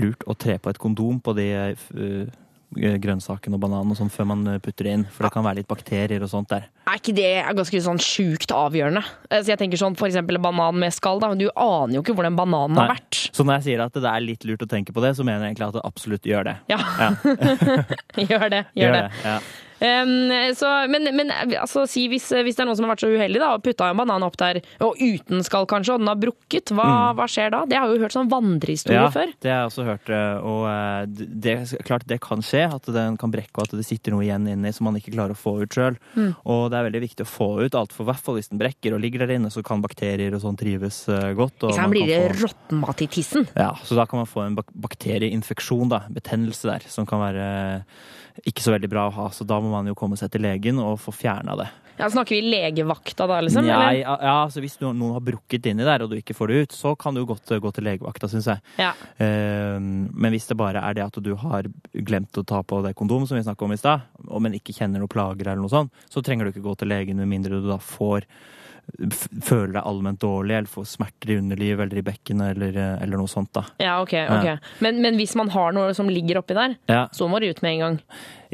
[0.01, 1.47] lurt å tre på et kondom på de
[2.79, 5.05] eh, grønnsakene og bananen og sånn før man eh, putter det inn.
[5.11, 6.67] For det kan være litt bakterier og sånt der.
[6.85, 9.03] Er ikke det ganske sånn sjukt avgjørende?
[9.31, 11.21] Så jeg tenker sånn, en banan med skall.
[11.23, 11.33] Da.
[11.35, 13.25] Du aner jo ikke hvor den bananen har vært.
[13.35, 15.45] Så når jeg sier at det er litt lurt å tenke på det, så mener
[15.45, 16.57] jeg egentlig at det absolutt gjør det.
[16.71, 16.81] Ja.
[16.99, 17.11] Ja.
[18.29, 18.65] gjør det.
[18.77, 19.05] Gjør det.
[19.25, 19.39] Ja.
[19.75, 23.09] Um, så, men men altså, si hvis, hvis det er noen som har vært så
[23.11, 26.19] uheldig da, og putta en banan opp der, og uten skall kanskje, og den har
[26.21, 27.63] brukket, hva, hva skjer da?
[27.67, 29.03] Det har jeg jo hørt sånn vandrehistorie Mm.
[29.03, 29.33] Ja, før.
[29.43, 30.09] det har jeg også hørt.
[30.09, 33.85] eh, Og eh, det, klart det kan skje, at den kan brekke og at det
[33.85, 35.97] sitter noe igjen inni som man ikke klarer å få ut sjøl.
[36.15, 36.31] Mm.
[36.45, 38.61] Og det er veldig viktig å få ut alt, for i hvert fall hvis den
[38.63, 41.67] brekker og ligger der inne, så kan bakterier og sånn trives eh, godt.
[41.67, 43.47] Og Hvis blir det få- råttmat i tissen.
[43.59, 46.03] Ja, så da kan man få en bak bakterieinfeksjon, da.
[46.15, 47.49] Betennelse der, som kan være
[48.43, 49.29] ikke så veldig bra å ha.
[49.31, 51.69] Så da må man jo komme seg til legen og få fjerna det.
[51.95, 53.63] Ja, Snakker vi legevakta da, liksom?
[53.63, 53.99] Nei, eller?
[54.01, 56.57] ja, ja, så hvis noen, noen har brukket inni der, og du ikke får det
[56.65, 58.59] ut, så kan du jo godt gå til legevakta, syns jeg.
[58.81, 58.89] Ja.
[59.15, 62.91] Eh, men hvis det bare er det at du har glemt å ta på det
[62.99, 64.03] kondom, som vi snakka om i stad,
[64.43, 67.23] men ikke kjenner noen plager eller noe sånt, så trenger du ikke gå til legen
[67.23, 68.27] med mindre du da får
[69.45, 73.19] føler deg allment dårlig, eller får smerter i underlivet eller i bekkenet eller, eh, eller
[73.21, 73.65] noe sånt, da.
[73.81, 74.13] Ja, ok.
[74.29, 74.47] ok.
[74.51, 74.57] Ja.
[74.85, 77.61] Men, men hvis man har noe som ligger oppi der, Ja, så må det ut
[77.65, 77.99] med en gang.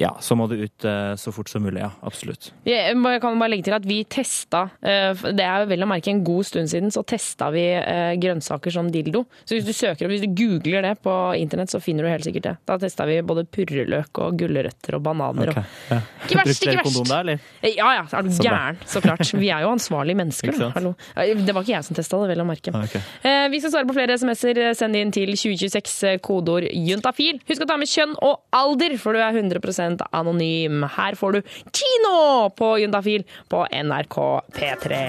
[0.02, 1.92] ja så må det ut uh, så fort som mulig, ja.
[2.08, 2.52] Absolutt.
[2.66, 6.24] Jeg kan bare legge til at vi testa, uh, det er vel å merke en
[6.26, 9.26] god stund siden, så testa vi uh, grønnsaker som dildo.
[9.46, 12.26] Så hvis du søker opp, hvis du googler det på internett, så finner du helt
[12.26, 12.56] sikkert det.
[12.72, 15.54] Da testa vi både purreløk og gulrøtter og bananer.
[15.54, 15.68] Okay.
[15.92, 16.02] Ja.
[16.26, 16.88] Ikke verst, Brukte dere ikke verst.
[16.96, 17.46] kondom da, eller?
[17.62, 19.28] Eh, Ja ja, er du gæren, så klart.
[19.38, 20.70] Vi er jo ansvarlige mennesker, da.
[20.78, 20.94] Hallo.
[21.16, 22.74] Det var ikke jeg som testa det, vel å merke.
[22.78, 22.96] Ah, ok.
[23.28, 24.62] Eh, Vi skal svare på flere SMS-er.
[24.78, 27.42] Send inn til 2026, eh, kodeord juntafil.
[27.50, 30.84] Husk å ta med kjønn og alder, for du er 100% anonym.
[30.98, 31.42] Her får du
[31.74, 34.18] Kino på juntafil på NRK
[34.56, 35.02] P3.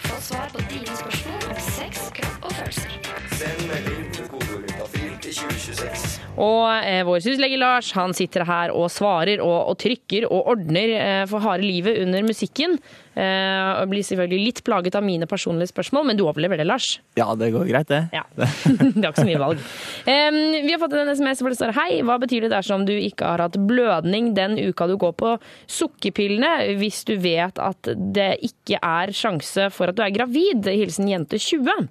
[0.00, 2.96] Få svar på dine spørsmål om sex, kropp og følelser.
[3.40, 6.19] Send melding til kodeorientafil til 2026.
[6.40, 10.96] Og eh, vår syslege Lars han sitter her og svarer og, og trykker og ordner
[10.96, 12.78] eh, for harde livet under musikken.
[13.10, 16.94] Eh, og blir selvfølgelig litt plaget av mine personlige spørsmål, men du overlever det, Lars.
[17.18, 18.04] Ja, det går greit, det.
[18.14, 18.22] Ja.
[18.38, 19.64] det har ikke så mye valg.
[20.08, 22.94] Em, vi har fått en SMS hvor det står Hei, hva betyr det dersom du
[22.94, 25.34] ikke har hatt blødning den uka du går på
[25.68, 30.70] sukkerpillene, hvis du vet at det ikke er sjanse for at du er gravid?
[30.70, 31.90] Hilsen jente 20.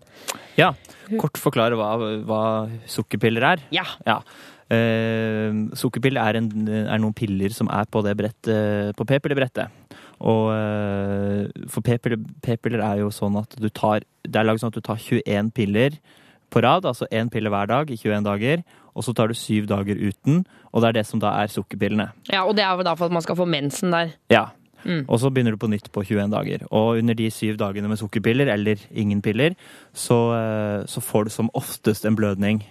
[0.59, 0.73] Ja,
[1.21, 1.91] kort forklare hva,
[2.27, 2.43] hva
[2.89, 3.63] sukkerpiller er.
[3.73, 3.85] Ja.
[4.69, 6.49] Eh, sukkerpiller er, en,
[6.85, 9.73] er noen piller som er på det brettet, på p-pillebrettet.
[10.19, 14.81] Og eh, for p-piller er jo sånn at du tar Det er laget sånn at
[14.81, 15.95] du tar 21 piller
[16.49, 18.63] på rad, altså én pille hver dag i 21 dager.
[18.97, 20.41] Og så tar du syv dager uten,
[20.73, 22.09] og det er det som da er sukkerpillene.
[22.33, 24.15] Ja, Og det er jo da for at man skal få mensen der.
[24.33, 24.49] Ja.
[24.85, 25.05] Mm.
[25.07, 26.65] Og så begynner du på nytt på 21 dager.
[26.71, 29.55] Og under de syv dagene med sukkerpiller, eller ingen piller,
[29.93, 32.63] så, eh, så får du som oftest en blødning.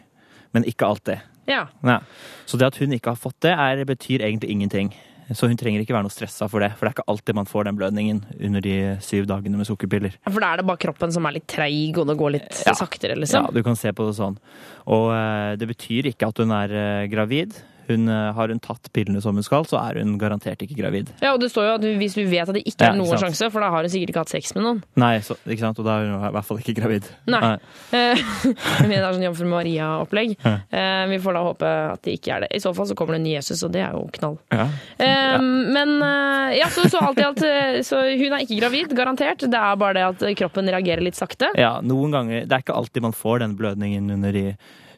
[0.54, 1.20] Men ikke alltid.
[1.48, 1.66] Ja.
[1.84, 2.00] Ja.
[2.46, 4.94] Så det at hun ikke har fått det, er, betyr egentlig ingenting.
[5.36, 6.70] Så hun trenger ikke være noe stressa for det.
[6.78, 10.14] For det er ikke alltid man får den blødningen under de syv dagene med sukkerpiller.
[10.24, 12.72] For da er det bare kroppen som er litt treig, og det går litt Ja.
[12.72, 13.52] saktere, Ja, liksom.
[13.52, 14.38] du kan se på det sånn.
[14.86, 17.52] Og eh, det betyr ikke at hun er eh, gravid.
[17.88, 21.08] Hun, eh, har hun tatt pillene som hun skal, så er hun garantert ikke gravid.
[21.24, 23.14] Ja, og det står jo at hvis du vet at det ikke er ja, noen
[23.14, 23.24] sant.
[23.28, 24.82] sjanse, for da har hun sikkert ikke hatt sex med noen.
[25.00, 25.78] Nei, så, ikke sant?
[25.80, 27.08] Og da er hun i hvert fall ikke gravid.
[27.30, 27.40] Nei.
[27.44, 27.56] Nei.
[28.88, 30.34] Det er sånn Jomfru Maria-opplegg.
[30.44, 30.54] Ja.
[30.70, 32.50] Eh, Vi får da håpe at det ikke er det.
[32.56, 34.36] I så fall så kommer det en ny Jesus, og det er jo knall.
[34.52, 34.66] Ja.
[34.98, 37.42] Eh, Men eh, ja, så, så alt i alt
[37.86, 39.44] Så hun er ikke gravid, garantert.
[39.48, 41.50] Det er bare det at kroppen reagerer litt sakte.
[41.58, 44.46] Ja, noen ganger Det er ikke alltid man får den blødningen under de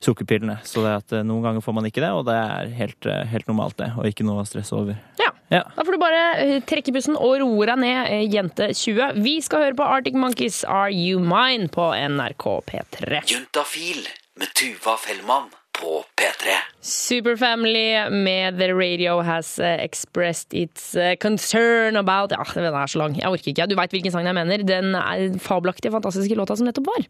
[0.04, 0.58] sukkerpillene.
[0.64, 3.24] Så det at eh, noen ganger får man ikke det, og det er helt, eh,
[3.30, 3.90] helt normalt, det.
[4.00, 4.98] Og ikke noe å stresse over.
[5.20, 5.30] Ja.
[5.50, 5.64] Ja.
[5.74, 9.20] Da får du bare eh, trekke pusten og roe deg ned, jente 20.
[9.20, 13.24] Vi skal høre på Arctic Monkeys Are You Mine på NRK P3.
[13.30, 14.04] Juntafil
[14.40, 16.54] med Tuva Fellmann på P3.
[16.84, 23.16] Superfamily med The Radio Has Expressed Its Concern About Ja, den er så lang.
[23.18, 23.68] Jeg orker ikke.
[23.70, 24.64] Du veit hvilken sang jeg mener.
[24.66, 27.08] Den er fabelaktige, fantastiske låta som nettopp var.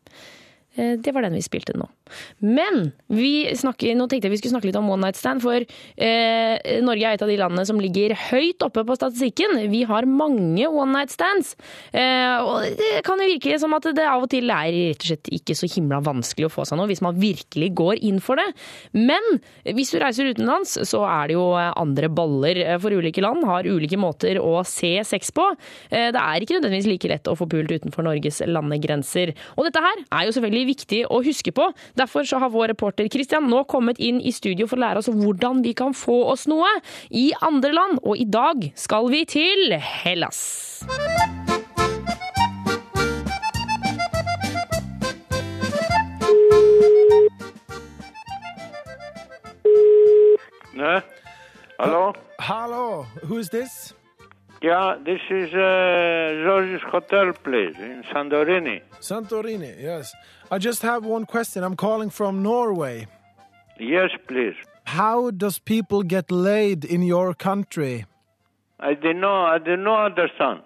[0.81, 1.87] Eh, Det var den vi spilte nå.
[2.43, 6.81] Men snakker, nå tenkte jeg vi skulle snakke litt om One Night Stand, for eh,
[6.85, 9.57] Norge er et av de landene som ligger høyt oppe på statistikken.
[9.71, 11.55] Vi har mange One Night Stands.
[11.93, 15.09] Eh, og det kan jo virke som at det av og til er rett og
[15.11, 18.41] slett ikke så himla vanskelig å få seg noe, hvis man virkelig går inn for
[18.41, 18.49] det.
[18.97, 23.45] Men hvis du reiser utenlands, så er det jo andre baller eh, for ulike land,
[23.49, 25.47] har ulike måter å se sex på.
[25.91, 29.35] Eh, Det er ikke nødvendigvis like lett å få pult utenfor Norges landegrenser.
[29.57, 31.71] Og dette her er jo selvfølgelig viktig å huske på.
[31.99, 35.11] Derfor så har vår reporter Christian nå kommet inn i studio for å lære oss
[35.11, 36.71] hvordan vi kan få oss noe
[37.11, 38.03] i andre land.
[38.05, 40.41] Og i dag skal vi til Hellas.
[50.81, 51.01] Hallo?
[51.79, 52.15] Hello?
[52.39, 53.93] Hello, who is this?
[54.63, 58.83] Yeah, this is uh, George's Hotel, please, in Santorini.
[59.01, 60.15] Santorini, yes.
[60.51, 61.65] I just have one question.
[61.65, 63.07] I'm calling from Norway.
[63.79, 64.55] Yes, please.
[64.85, 68.05] How does people get laid in your country?
[68.79, 70.61] I did not, know, I did not understand.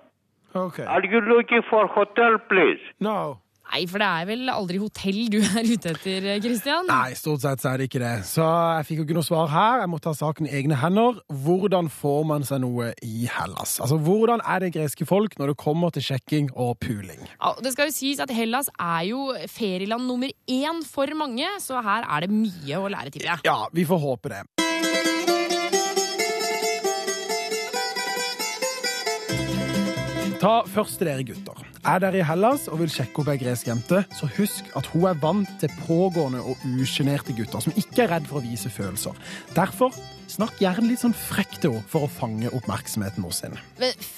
[0.56, 0.84] Okay.
[0.84, 2.80] Are you looking for hotel, please?
[2.98, 3.40] No.
[3.64, 6.86] Nei, for det er vel aldri hotell du er ute etter, Christian?
[6.90, 8.12] Nei, stort sett så er det ikke det.
[8.28, 9.80] Så jeg fikk jo ikke noe svar her.
[9.82, 11.18] Jeg må ta saken i egne hender.
[11.46, 13.78] Hvordan får man seg noe i Hellas?
[13.82, 17.24] Altså, Hvordan er det greske folk når det kommer til sjekking og puling?
[17.40, 21.82] Ja, det skal jo sies at Hellas er jo ferieland nummer én for mange, så
[21.82, 23.46] her er det mye å lære, tipper jeg.
[23.48, 24.44] Ja, vi får håpe det.
[30.44, 31.60] Ta først til dere gutter.
[31.88, 35.06] Er dere i Hellas og vil sjekke opp ei gresk jente, så husk at hun
[35.08, 39.16] er vant til pågående og usjenerte gutter som ikke er redd for å vise følelser.
[39.56, 39.96] Derfor
[40.28, 43.62] snakk gjerne litt sånn frekt til henne for å fange oppmerksomheten hos henne.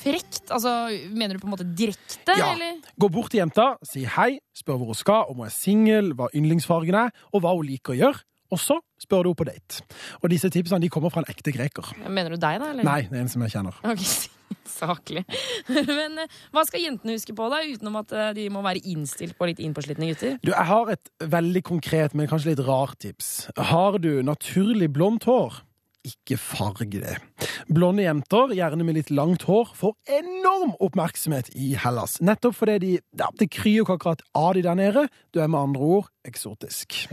[0.03, 0.43] Frekt?
[0.51, 0.75] Altså,
[1.15, 2.51] mener du på en måte direkte, Ja.
[2.57, 2.83] eller?
[2.99, 6.27] Gå bort til jenta, si hei, spør hvor hun skal, om hun er singel, hva
[6.35, 8.25] yndlingsfargen er, og hva hun liker å gjøre.
[8.51, 9.83] Og så spør du henne på date.
[10.23, 11.87] Og disse tipsene de kommer fra en ekte greker.
[12.09, 12.71] Mener du deg, da?
[12.75, 12.83] Eller?
[12.83, 13.79] Nei, det er en som jeg kjenner.
[13.85, 14.03] Ok,
[14.79, 15.25] Saklig.
[15.69, 19.37] Men eh, hva skal jentene huske på, da, utenom at eh, de må være innstilt
[19.39, 20.41] på litt innpåslitne gutter?
[20.43, 23.49] Du, jeg har et veldig konkret, men kanskje litt rart tips.
[23.73, 25.63] Har du naturlig blondt hår?
[26.07, 27.17] Ikke farg det.
[27.67, 32.21] Blonde jenter, gjerne med litt langt hår, får enorm oppmerksomhet i Hellas.
[32.23, 35.09] Nettopp fordi de, ja, det kryr jo ikke akkurat av de der nede.
[35.35, 37.07] Du er med andre ord eksotisk.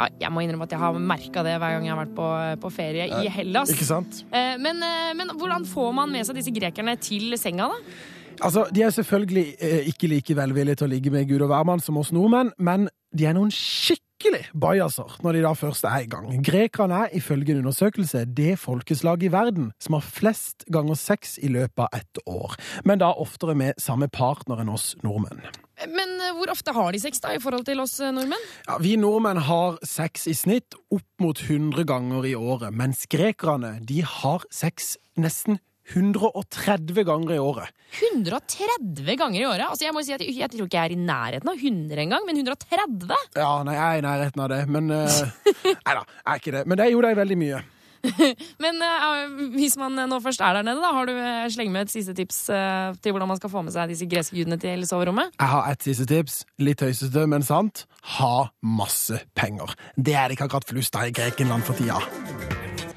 [0.00, 2.28] Ja, jeg må innrømme at jeg har merka det hver gang jeg har vært på,
[2.62, 3.72] på ferie i Hellas.
[3.74, 4.22] Ikke sant?
[4.32, 7.96] Eh, Men, eh, men hvordan får man med seg disse grekerne til senga, da?
[8.40, 11.82] Altså, De er selvfølgelig eh, ikke like velvillige til å ligge med gud og hvermann
[11.84, 16.08] som oss nordmenn, men de er noen skikkelig bajaser når de da først er i
[16.08, 16.30] gang.
[16.46, 21.52] Grekerne er ifølge en undersøkelse det folkeslaget i verden som har flest ganger sex i
[21.52, 22.56] løpet av ett år,
[22.88, 25.44] men da oftere med samme partner enn oss nordmenn.
[25.88, 28.44] Men eh, hvor ofte har de sex da, i forhold til oss eh, nordmenn?
[28.66, 33.78] Ja, vi nordmenn har sex i snitt opp mot 100 ganger i året, mens grekerne
[33.86, 37.72] de har sex nesten 130 ganger i året.
[37.98, 39.66] 130 ganger i året?
[39.66, 42.04] Altså jeg må si at jeg, jeg tror ikke jeg er i nærheten av 100
[42.04, 43.10] engang, men 130?
[43.34, 45.20] Ja, nei, jeg er i nærheten av det, men uh,
[45.66, 46.64] Nei da, jeg er ikke det.
[46.70, 47.62] Men det gjorde jeg veldig mye.
[48.64, 51.88] Men uh, hvis man nå først er der nede, da, har du uh, sleng med
[51.88, 54.86] et siste tips uh, til hvordan man skal få med seg disse greske gudene til
[54.88, 55.34] soverommet?
[55.36, 56.42] Jeg har et siste tips.
[56.62, 57.84] Litt høysete, men sant.
[58.16, 59.76] Ha masse penger.
[59.96, 62.00] Det er det ikke akkurat flust av i Grekenland for tida.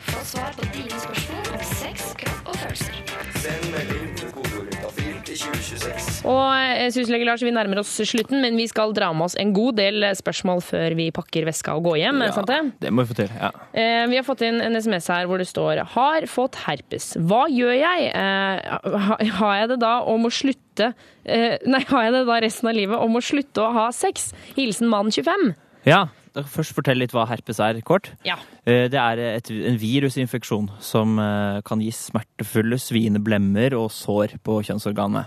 [0.08, 1.23] Få svar på dine spørsmål
[6.24, 9.52] Og eh, Syslege Lars, vi nærmer oss slutten, men vi skal dra med oss en
[9.56, 12.24] god del spørsmål før vi pakker veska og går hjem.
[12.36, 12.60] sant det?
[12.86, 13.34] Det må vi få til.
[13.36, 13.50] ja.
[13.74, 17.18] Eh, vi har fått inn en SMS her hvor det står 'Har fått herpes.
[17.20, 20.94] Hva gjør jeg?' Eh, har jeg det da om å slutte
[21.26, 24.34] eh, Nei, har jeg det da resten av livet om å slutte å ha sex?
[24.56, 25.56] Hilsen mann 25.
[25.86, 28.12] Ja, først fortelle litt hva herpes er, kort.
[28.26, 28.38] Ja.
[28.66, 34.40] Eh, Det er et, en virusinfeksjon som eh, kan gi smertefulle sviende blemmer og sår
[34.44, 35.26] på kjønnsorganet.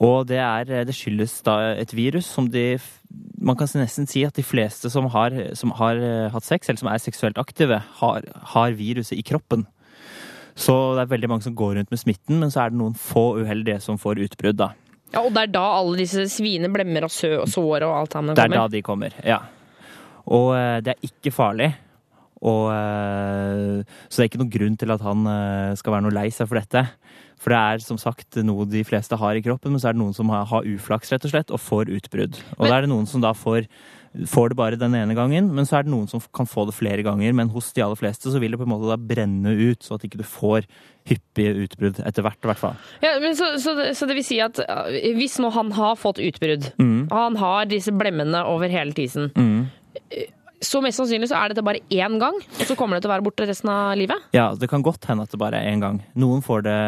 [0.00, 2.78] Og det, er, eh, det skyldes da et virus som de
[3.40, 6.80] Man kan nesten si at de fleste som har, som har eh, hatt sex, eller
[6.80, 9.64] som er seksuelt aktive, har, har viruset i kroppen.
[10.54, 12.94] Så det er veldig mange som går rundt med smitten, men så er det noen
[12.94, 14.68] få uheldige som får utbrudd, da.
[15.14, 18.14] Ja, og det er da alle disse svine, blemmer og sø og sår og alt
[18.14, 19.40] sammen Det er da de kommer, ja.
[20.28, 21.72] Og eh, det er ikke farlig.
[22.40, 25.26] Og, så det er ikke noen grunn til at han
[25.76, 26.86] skal være noe lei seg for dette.
[27.40, 30.02] For det er som sagt noe de fleste har i kroppen, men så er det
[30.02, 32.36] noen som har, har uflaks rett og slett, og får utbrudd.
[32.58, 33.64] Og Men- da er det noen som da får,
[34.26, 36.74] får det bare den ene gangen, men så er det noen som kan få det
[36.76, 37.32] flere ganger.
[37.32, 39.94] Men hos de aller fleste så vil det på en måte da brenne ut, så
[39.96, 40.66] at ikke du får
[41.08, 42.76] hyppige utbrudd etter hvert, i hvert fall.
[43.00, 46.20] Ja, men så, så, så det vil si at uh, hvis nå han har fått
[46.20, 47.08] utbrudd, Mm.
[47.10, 49.70] han har disse blemmene over hele tisen, Mm.
[50.60, 53.14] Så mest sannsynlig så er dette bare én gang, og så kommer det til å
[53.14, 54.26] være borte resten av livet?
[54.36, 56.02] Ja, det kan godt hende at det bare er én gang.
[56.20, 56.78] Noen får det,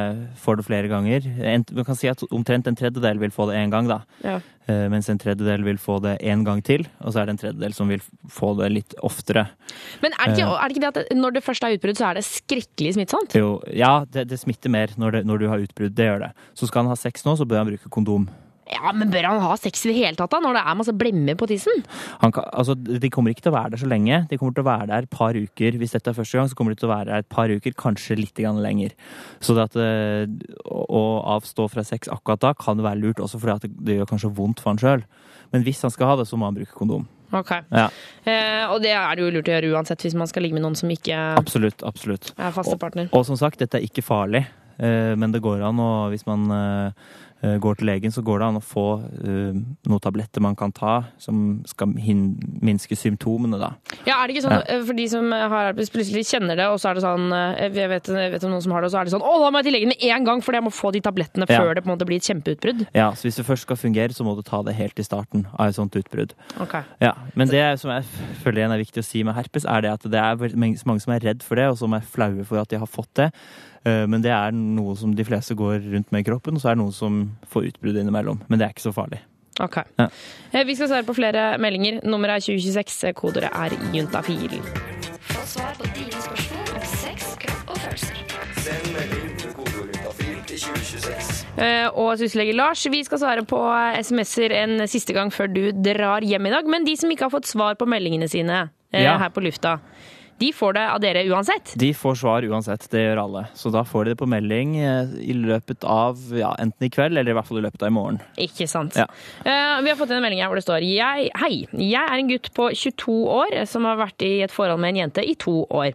[0.45, 1.25] får det flere ganger.
[1.41, 4.03] En, man kan si at omtrent en tredjedel vil få det én gang, da.
[4.25, 4.41] Ja.
[4.69, 7.41] Uh, Mens en tredjedel vil få det én gang til, og så er det en
[7.41, 9.49] tredjedel som vil få det litt oftere.
[10.05, 10.61] Men er det, ikke, Eh.
[10.63, 13.35] er det ikke det at når det først er utbrudd, så er det skrekkelig smittsomt?
[13.35, 15.97] Jo, ja, det, det smitter mer når, når du har utbrudd.
[15.97, 16.33] Det gjør det.
[16.55, 18.29] Så skal han ha sex nå, så bør han bruke kondom.
[18.71, 20.95] Ja, men bør han ha sex i det hele tatt da, når det er masse
[20.97, 21.83] blemmer på tissen?
[22.23, 24.21] Han kan, altså, de kommer ikke til å være der så lenge.
[24.31, 25.79] De kommer til å være der et par uker.
[25.81, 27.75] Hvis dette er første gang, så kommer de til å være der et par uker,
[27.79, 28.95] kanskje litt lenger.
[29.43, 30.31] Så det at eh,
[30.71, 31.03] å,
[31.37, 34.33] avstå fra sex akkurat da kan være lurt, også fordi at det, det gjør kanskje
[34.39, 35.05] vondt for han sjøl.
[35.53, 37.09] Men hvis han skal ha det, så må han bruke kondom.
[37.33, 37.53] Ok.
[37.73, 37.89] Ja,
[38.23, 40.63] Eh, og det er det jo lurt å gjøre uansett hvis man skal ligge med
[40.63, 41.83] noen som ikke absolutt.
[41.83, 42.29] Absolutt.
[42.39, 43.09] er faste partner.
[43.11, 44.45] Og som sagt, dette er ikke farlig,
[44.79, 46.93] men det går an å Hvis man eh,
[47.43, 49.53] eh, går til legen, så går det an å få eh,
[49.91, 53.73] noen tabletter man kan ta som skal minske symptomene, da.
[54.07, 54.63] Ja, er det ikke sånn Ja.
[54.77, 57.69] eh, for de som har herpes, plutselig kjenner det, og så er det sånn eh,
[57.75, 59.33] Jeg vet, jeg vet om noen som har det, og så er det sånn Å,
[59.43, 61.59] da må jeg til legen med en gang, fordi jeg må få de tablettene Ja.
[61.61, 62.87] før det på en måte blir et kjempeutbrudd.
[62.95, 65.47] Ja, så hvis det først skal fungere, så må du ta det helt i starten
[65.59, 66.35] av et sånt utbrudd.
[66.63, 66.79] Ok.
[67.03, 68.05] Ja, Men det som jeg
[68.45, 71.13] føler igjen er viktig å si med herpes, er det at det er mange som
[71.13, 73.33] er redd for det, og som er flaue for at de har fått det.
[73.85, 76.71] Eh, Men det er noe som de fleste går rundt med i kroppen, og så
[76.71, 78.41] er det noen som får utbrudd innimellom.
[78.49, 79.19] Men det er ikke så farlig.
[79.61, 79.77] Ok.
[79.99, 80.09] Ja.
[80.53, 82.01] Eh, Vi skal svare på flere meldinger.
[82.05, 83.05] Nummeret er 2026.
[83.09, 84.61] eh, Kodeordet er juntafil.
[85.33, 88.17] Få svar på dine spørsmål om sex, kropp og følelser.
[88.63, 91.47] Send melding med kodeord juntafil til 2026.
[91.59, 93.61] Eh, Og syslege Lars, vi skal svare på
[94.01, 96.67] SMS-er en siste gang før du drar hjem i dag.
[96.67, 99.19] Men de som ikke har fått svar på meldingene sine Ja.
[99.19, 99.79] her på lufta,
[100.43, 101.75] de får det av dere uansett.
[101.79, 103.45] De får svar uansett, det gjør alle.
[103.55, 107.15] Så da får de det på melding eh, i løpet av ja, enten i kveld
[107.15, 108.19] eller i hvert fall i løpet av i morgen.
[108.43, 108.97] Ikke sant.
[108.99, 109.07] Ja.
[109.47, 112.31] Uh, vi har fått en melding her hvor det står jeg, Hei, jeg er en
[112.31, 115.61] gutt på 22 år som har vært i et forhold med en jente i to
[115.69, 115.93] år.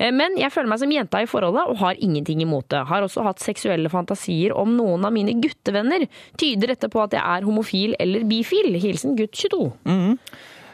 [0.00, 2.86] Uh, men jeg føler meg som jenta i forholdet og har ingenting imot det.
[2.88, 6.06] Har også hatt seksuelle fantasier om noen av mine guttevenner.
[6.40, 8.72] Tyder dette på at jeg er homofil eller bifil?
[8.80, 9.66] Hilsen gutt 22.
[9.84, 10.16] Mhm.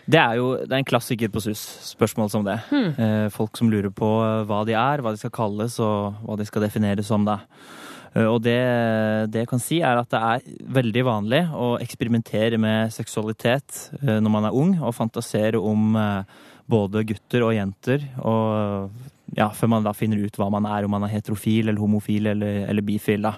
[0.07, 2.61] Det er jo det er en klassiker på SUS, spørsmål som det.
[2.71, 2.93] Hmm.
[2.95, 6.39] Eh, folk som lurer på eh, hva de er, hva de skal kalles og hva
[6.39, 7.27] de skal defineres som.
[7.27, 7.41] Da.
[8.15, 8.59] Eh, og det,
[9.35, 14.31] det jeg kan si, er at det er veldig vanlig å eksperimentere med seksualitet når
[14.31, 15.99] man er ung, og fantasere om
[16.71, 18.07] både gutter og jenter.
[18.23, 18.91] Og
[19.35, 22.31] ja, før man da finner ut hva man er, om man er heterofil eller homofil
[22.31, 23.27] eller, eller bifil.
[23.27, 23.35] da.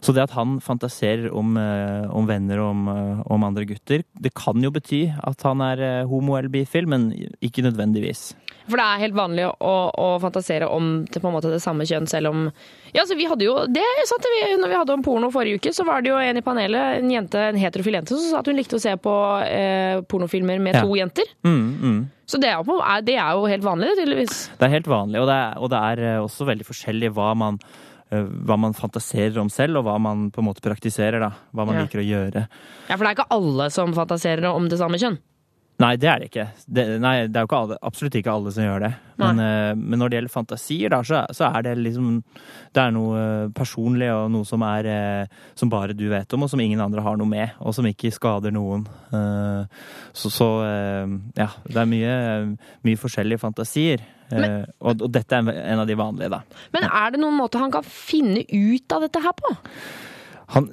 [0.00, 4.04] Så det at han fantaserer om, eh, om venner og om, eh, om andre gutter,
[4.16, 7.10] det kan jo bety at han er eh, homo eller bifil, men
[7.44, 8.30] ikke nødvendigvis.
[8.70, 12.30] For det er helt vanlig å, å fantasere om en måte det samme kjønn, selv
[12.30, 12.46] om
[12.94, 15.72] Ja, så vi hadde jo Det sant, vi, når vi hadde om porno forrige uke,
[15.74, 18.50] så var det jo en i panelet, en jente, en heterofil jente, som sa at
[18.50, 19.14] hun likte å se på
[19.48, 20.86] eh, pornofilmer med Ja.
[20.86, 21.28] to jenter.
[21.44, 22.00] Mm, mm.
[22.30, 24.42] Så det er, jo det er jo helt vanlig, tydeligvis.
[24.56, 27.58] Det er helt vanlig, og det er, og det er også veldig forskjellig hva man
[28.10, 31.20] hva man fantaserer om selv, og hva man på en måte praktiserer.
[31.20, 31.30] da.
[31.54, 31.82] Hva man Ja.
[31.86, 32.48] liker å gjøre.
[32.88, 35.18] Ja, for det er ikke alle som fantaserer om det samme kjønn.
[35.80, 36.46] Nei, det er det ikke.
[36.66, 38.90] Det, nei, det er jo ikke alle, absolutt ikke alle som gjør det.
[39.20, 42.20] Men, eh, men når det gjelder fantasier, da, så, så er det liksom
[42.72, 46.46] Det er noe eh, personlig og noe som er eh, Som bare du vet om,
[46.46, 47.56] og som ingen andre har noe med.
[47.64, 48.86] Og som ikke skader noen.
[50.16, 50.48] Så så
[51.36, 51.50] ja.
[51.66, 52.14] Det er mye,
[52.86, 54.04] mye forskjellige fantasier.
[54.30, 56.40] Eh, og, og dette er en av de vanlige, da.
[56.74, 59.54] Men er det noen måte han kan finne ut av dette her på?
[60.56, 60.70] Han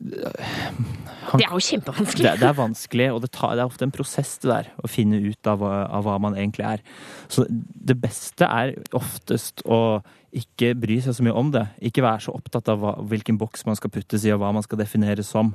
[0.00, 2.22] han- Det er jo kjempevanskelig.
[2.22, 4.88] Det, det er vanskelig, og det, tar, det er ofte en prosess det der, å
[4.90, 6.84] finne ut av, av hva man egentlig er.
[7.28, 10.02] Så det beste er oftest å
[10.36, 11.66] ikke bry seg så mye om det.
[11.80, 14.62] Ikke være så opptatt av hva, hvilken boks man skal puttes i, og hva man
[14.66, 15.54] skal defineres som.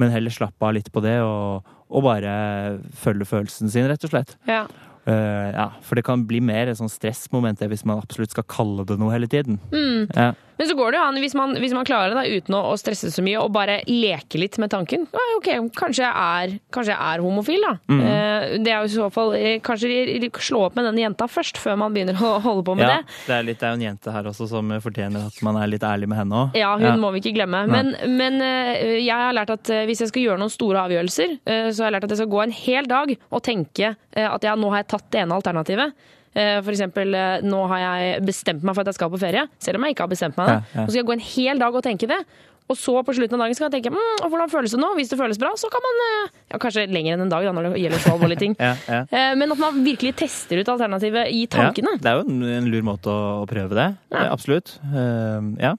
[0.00, 4.12] Men heller slappe av litt på det, og, og bare følge følelsen sin, rett og
[4.14, 4.36] slett.
[4.48, 4.66] Ja.
[5.02, 8.84] Uh, ja, for det kan bli mer et sånn stressmoment hvis man absolutt skal kalle
[8.86, 9.58] det noe hele tiden.
[9.72, 10.06] Mm.
[10.14, 10.28] Ja.
[10.62, 12.60] Men så går det jo an, hvis man, hvis man klarer det da, uten å,
[12.70, 15.08] å stresse så mye, og bare leke litt med tanken.
[15.34, 17.72] Ok, kanskje jeg er, kanskje jeg er homofil, da.
[17.90, 18.02] Mm.
[18.06, 21.58] Eh, det er jo i så fall eh, Kanskje slå opp med den jenta først,
[21.58, 23.18] før man begynner å holde på med ja, det.
[23.26, 25.74] det er, litt, det er jo en jente her også som fortjener at man er
[25.74, 26.62] litt ærlig med henne òg.
[26.62, 27.64] Ja, hun må vi ikke glemme.
[27.66, 31.82] Men, men eh, jeg har lært at hvis jeg skal gjøre noen store avgjørelser, så
[31.82, 34.70] har jeg lært at jeg skal gå en hel dag og tenke at ja, nå
[34.70, 36.10] har jeg tatt det ene alternativet.
[36.32, 39.78] Eh, eksempel, eh, nå har jeg bestemt meg for at jeg skal på ferie, selv
[39.78, 40.56] om jeg ikke har bestemt meg det.
[40.56, 40.80] Ja, ja.
[40.80, 42.22] Og så skal jeg gå en hel dag og tenke det.
[42.70, 44.92] Og så på slutten av dagen skal jeg tenke mm, hvordan føles det nå?
[44.96, 47.52] Hvis det føles bra, så kan man eh, ja, Kanskje lenger enn en dag da,
[47.52, 48.56] når det gjelder så alvorlige ting.
[48.62, 49.32] Ja, ja.
[49.36, 51.96] Men at man virkelig tester ut alternativet i tankene.
[52.00, 53.88] Det er jo en, en lur måte å, å prøve det.
[54.22, 54.78] Absolutt.
[54.86, 55.74] Uh, ja.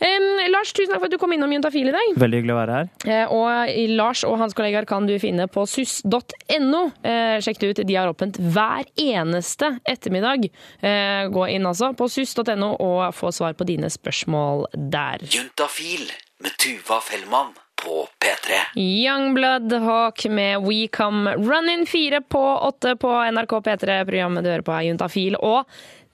[0.00, 2.14] Em, Lars, tusen takk for at du kom innom Juntafil i dag.
[2.20, 2.90] Veldig hyggelig å være her.
[3.04, 6.82] Eh, Og Lars og hans kollegaer kan du finne på suss.no.
[7.04, 10.48] Eh, Sjekk det ut, de har åpent hver eneste ettermiddag.
[10.80, 15.18] Eh, Gå inn altså på suss.no og få svar på dine spørsmål der.
[15.28, 16.08] Juntafil
[16.40, 18.56] med Tuva Fellmann på P3.
[18.76, 24.00] Youngblood Hawk med We Come Running fire på åtte på NRK P3.
[24.08, 25.36] Programmet du hører på er Juntafil.
[25.40, 25.64] Og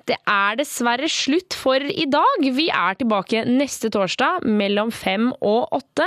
[0.07, 2.44] det er dessverre slutt for i dag.
[2.57, 6.07] Vi er tilbake neste torsdag mellom fem og åtte.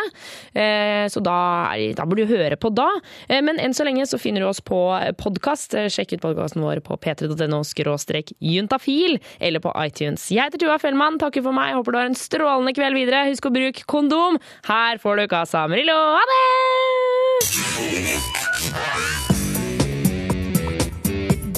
[0.55, 1.37] Eh, Så da,
[1.97, 2.87] da burde du høre på da.
[3.27, 4.79] Eh, Men enn så lenge så finner du oss på
[5.19, 5.71] podkast.
[5.91, 10.29] Sjekk ut podkasten vår på p3.no skråstrek juntafil eller på iTunes.
[10.31, 11.75] Jeg heter Tuva Fellmann, takker for meg.
[11.75, 13.25] Håper du har en strålende kveld videre.
[13.31, 14.39] Husk å bruke kondom.
[14.69, 15.93] Her får du Casa Amarillo.
[15.93, 16.47] Ha det!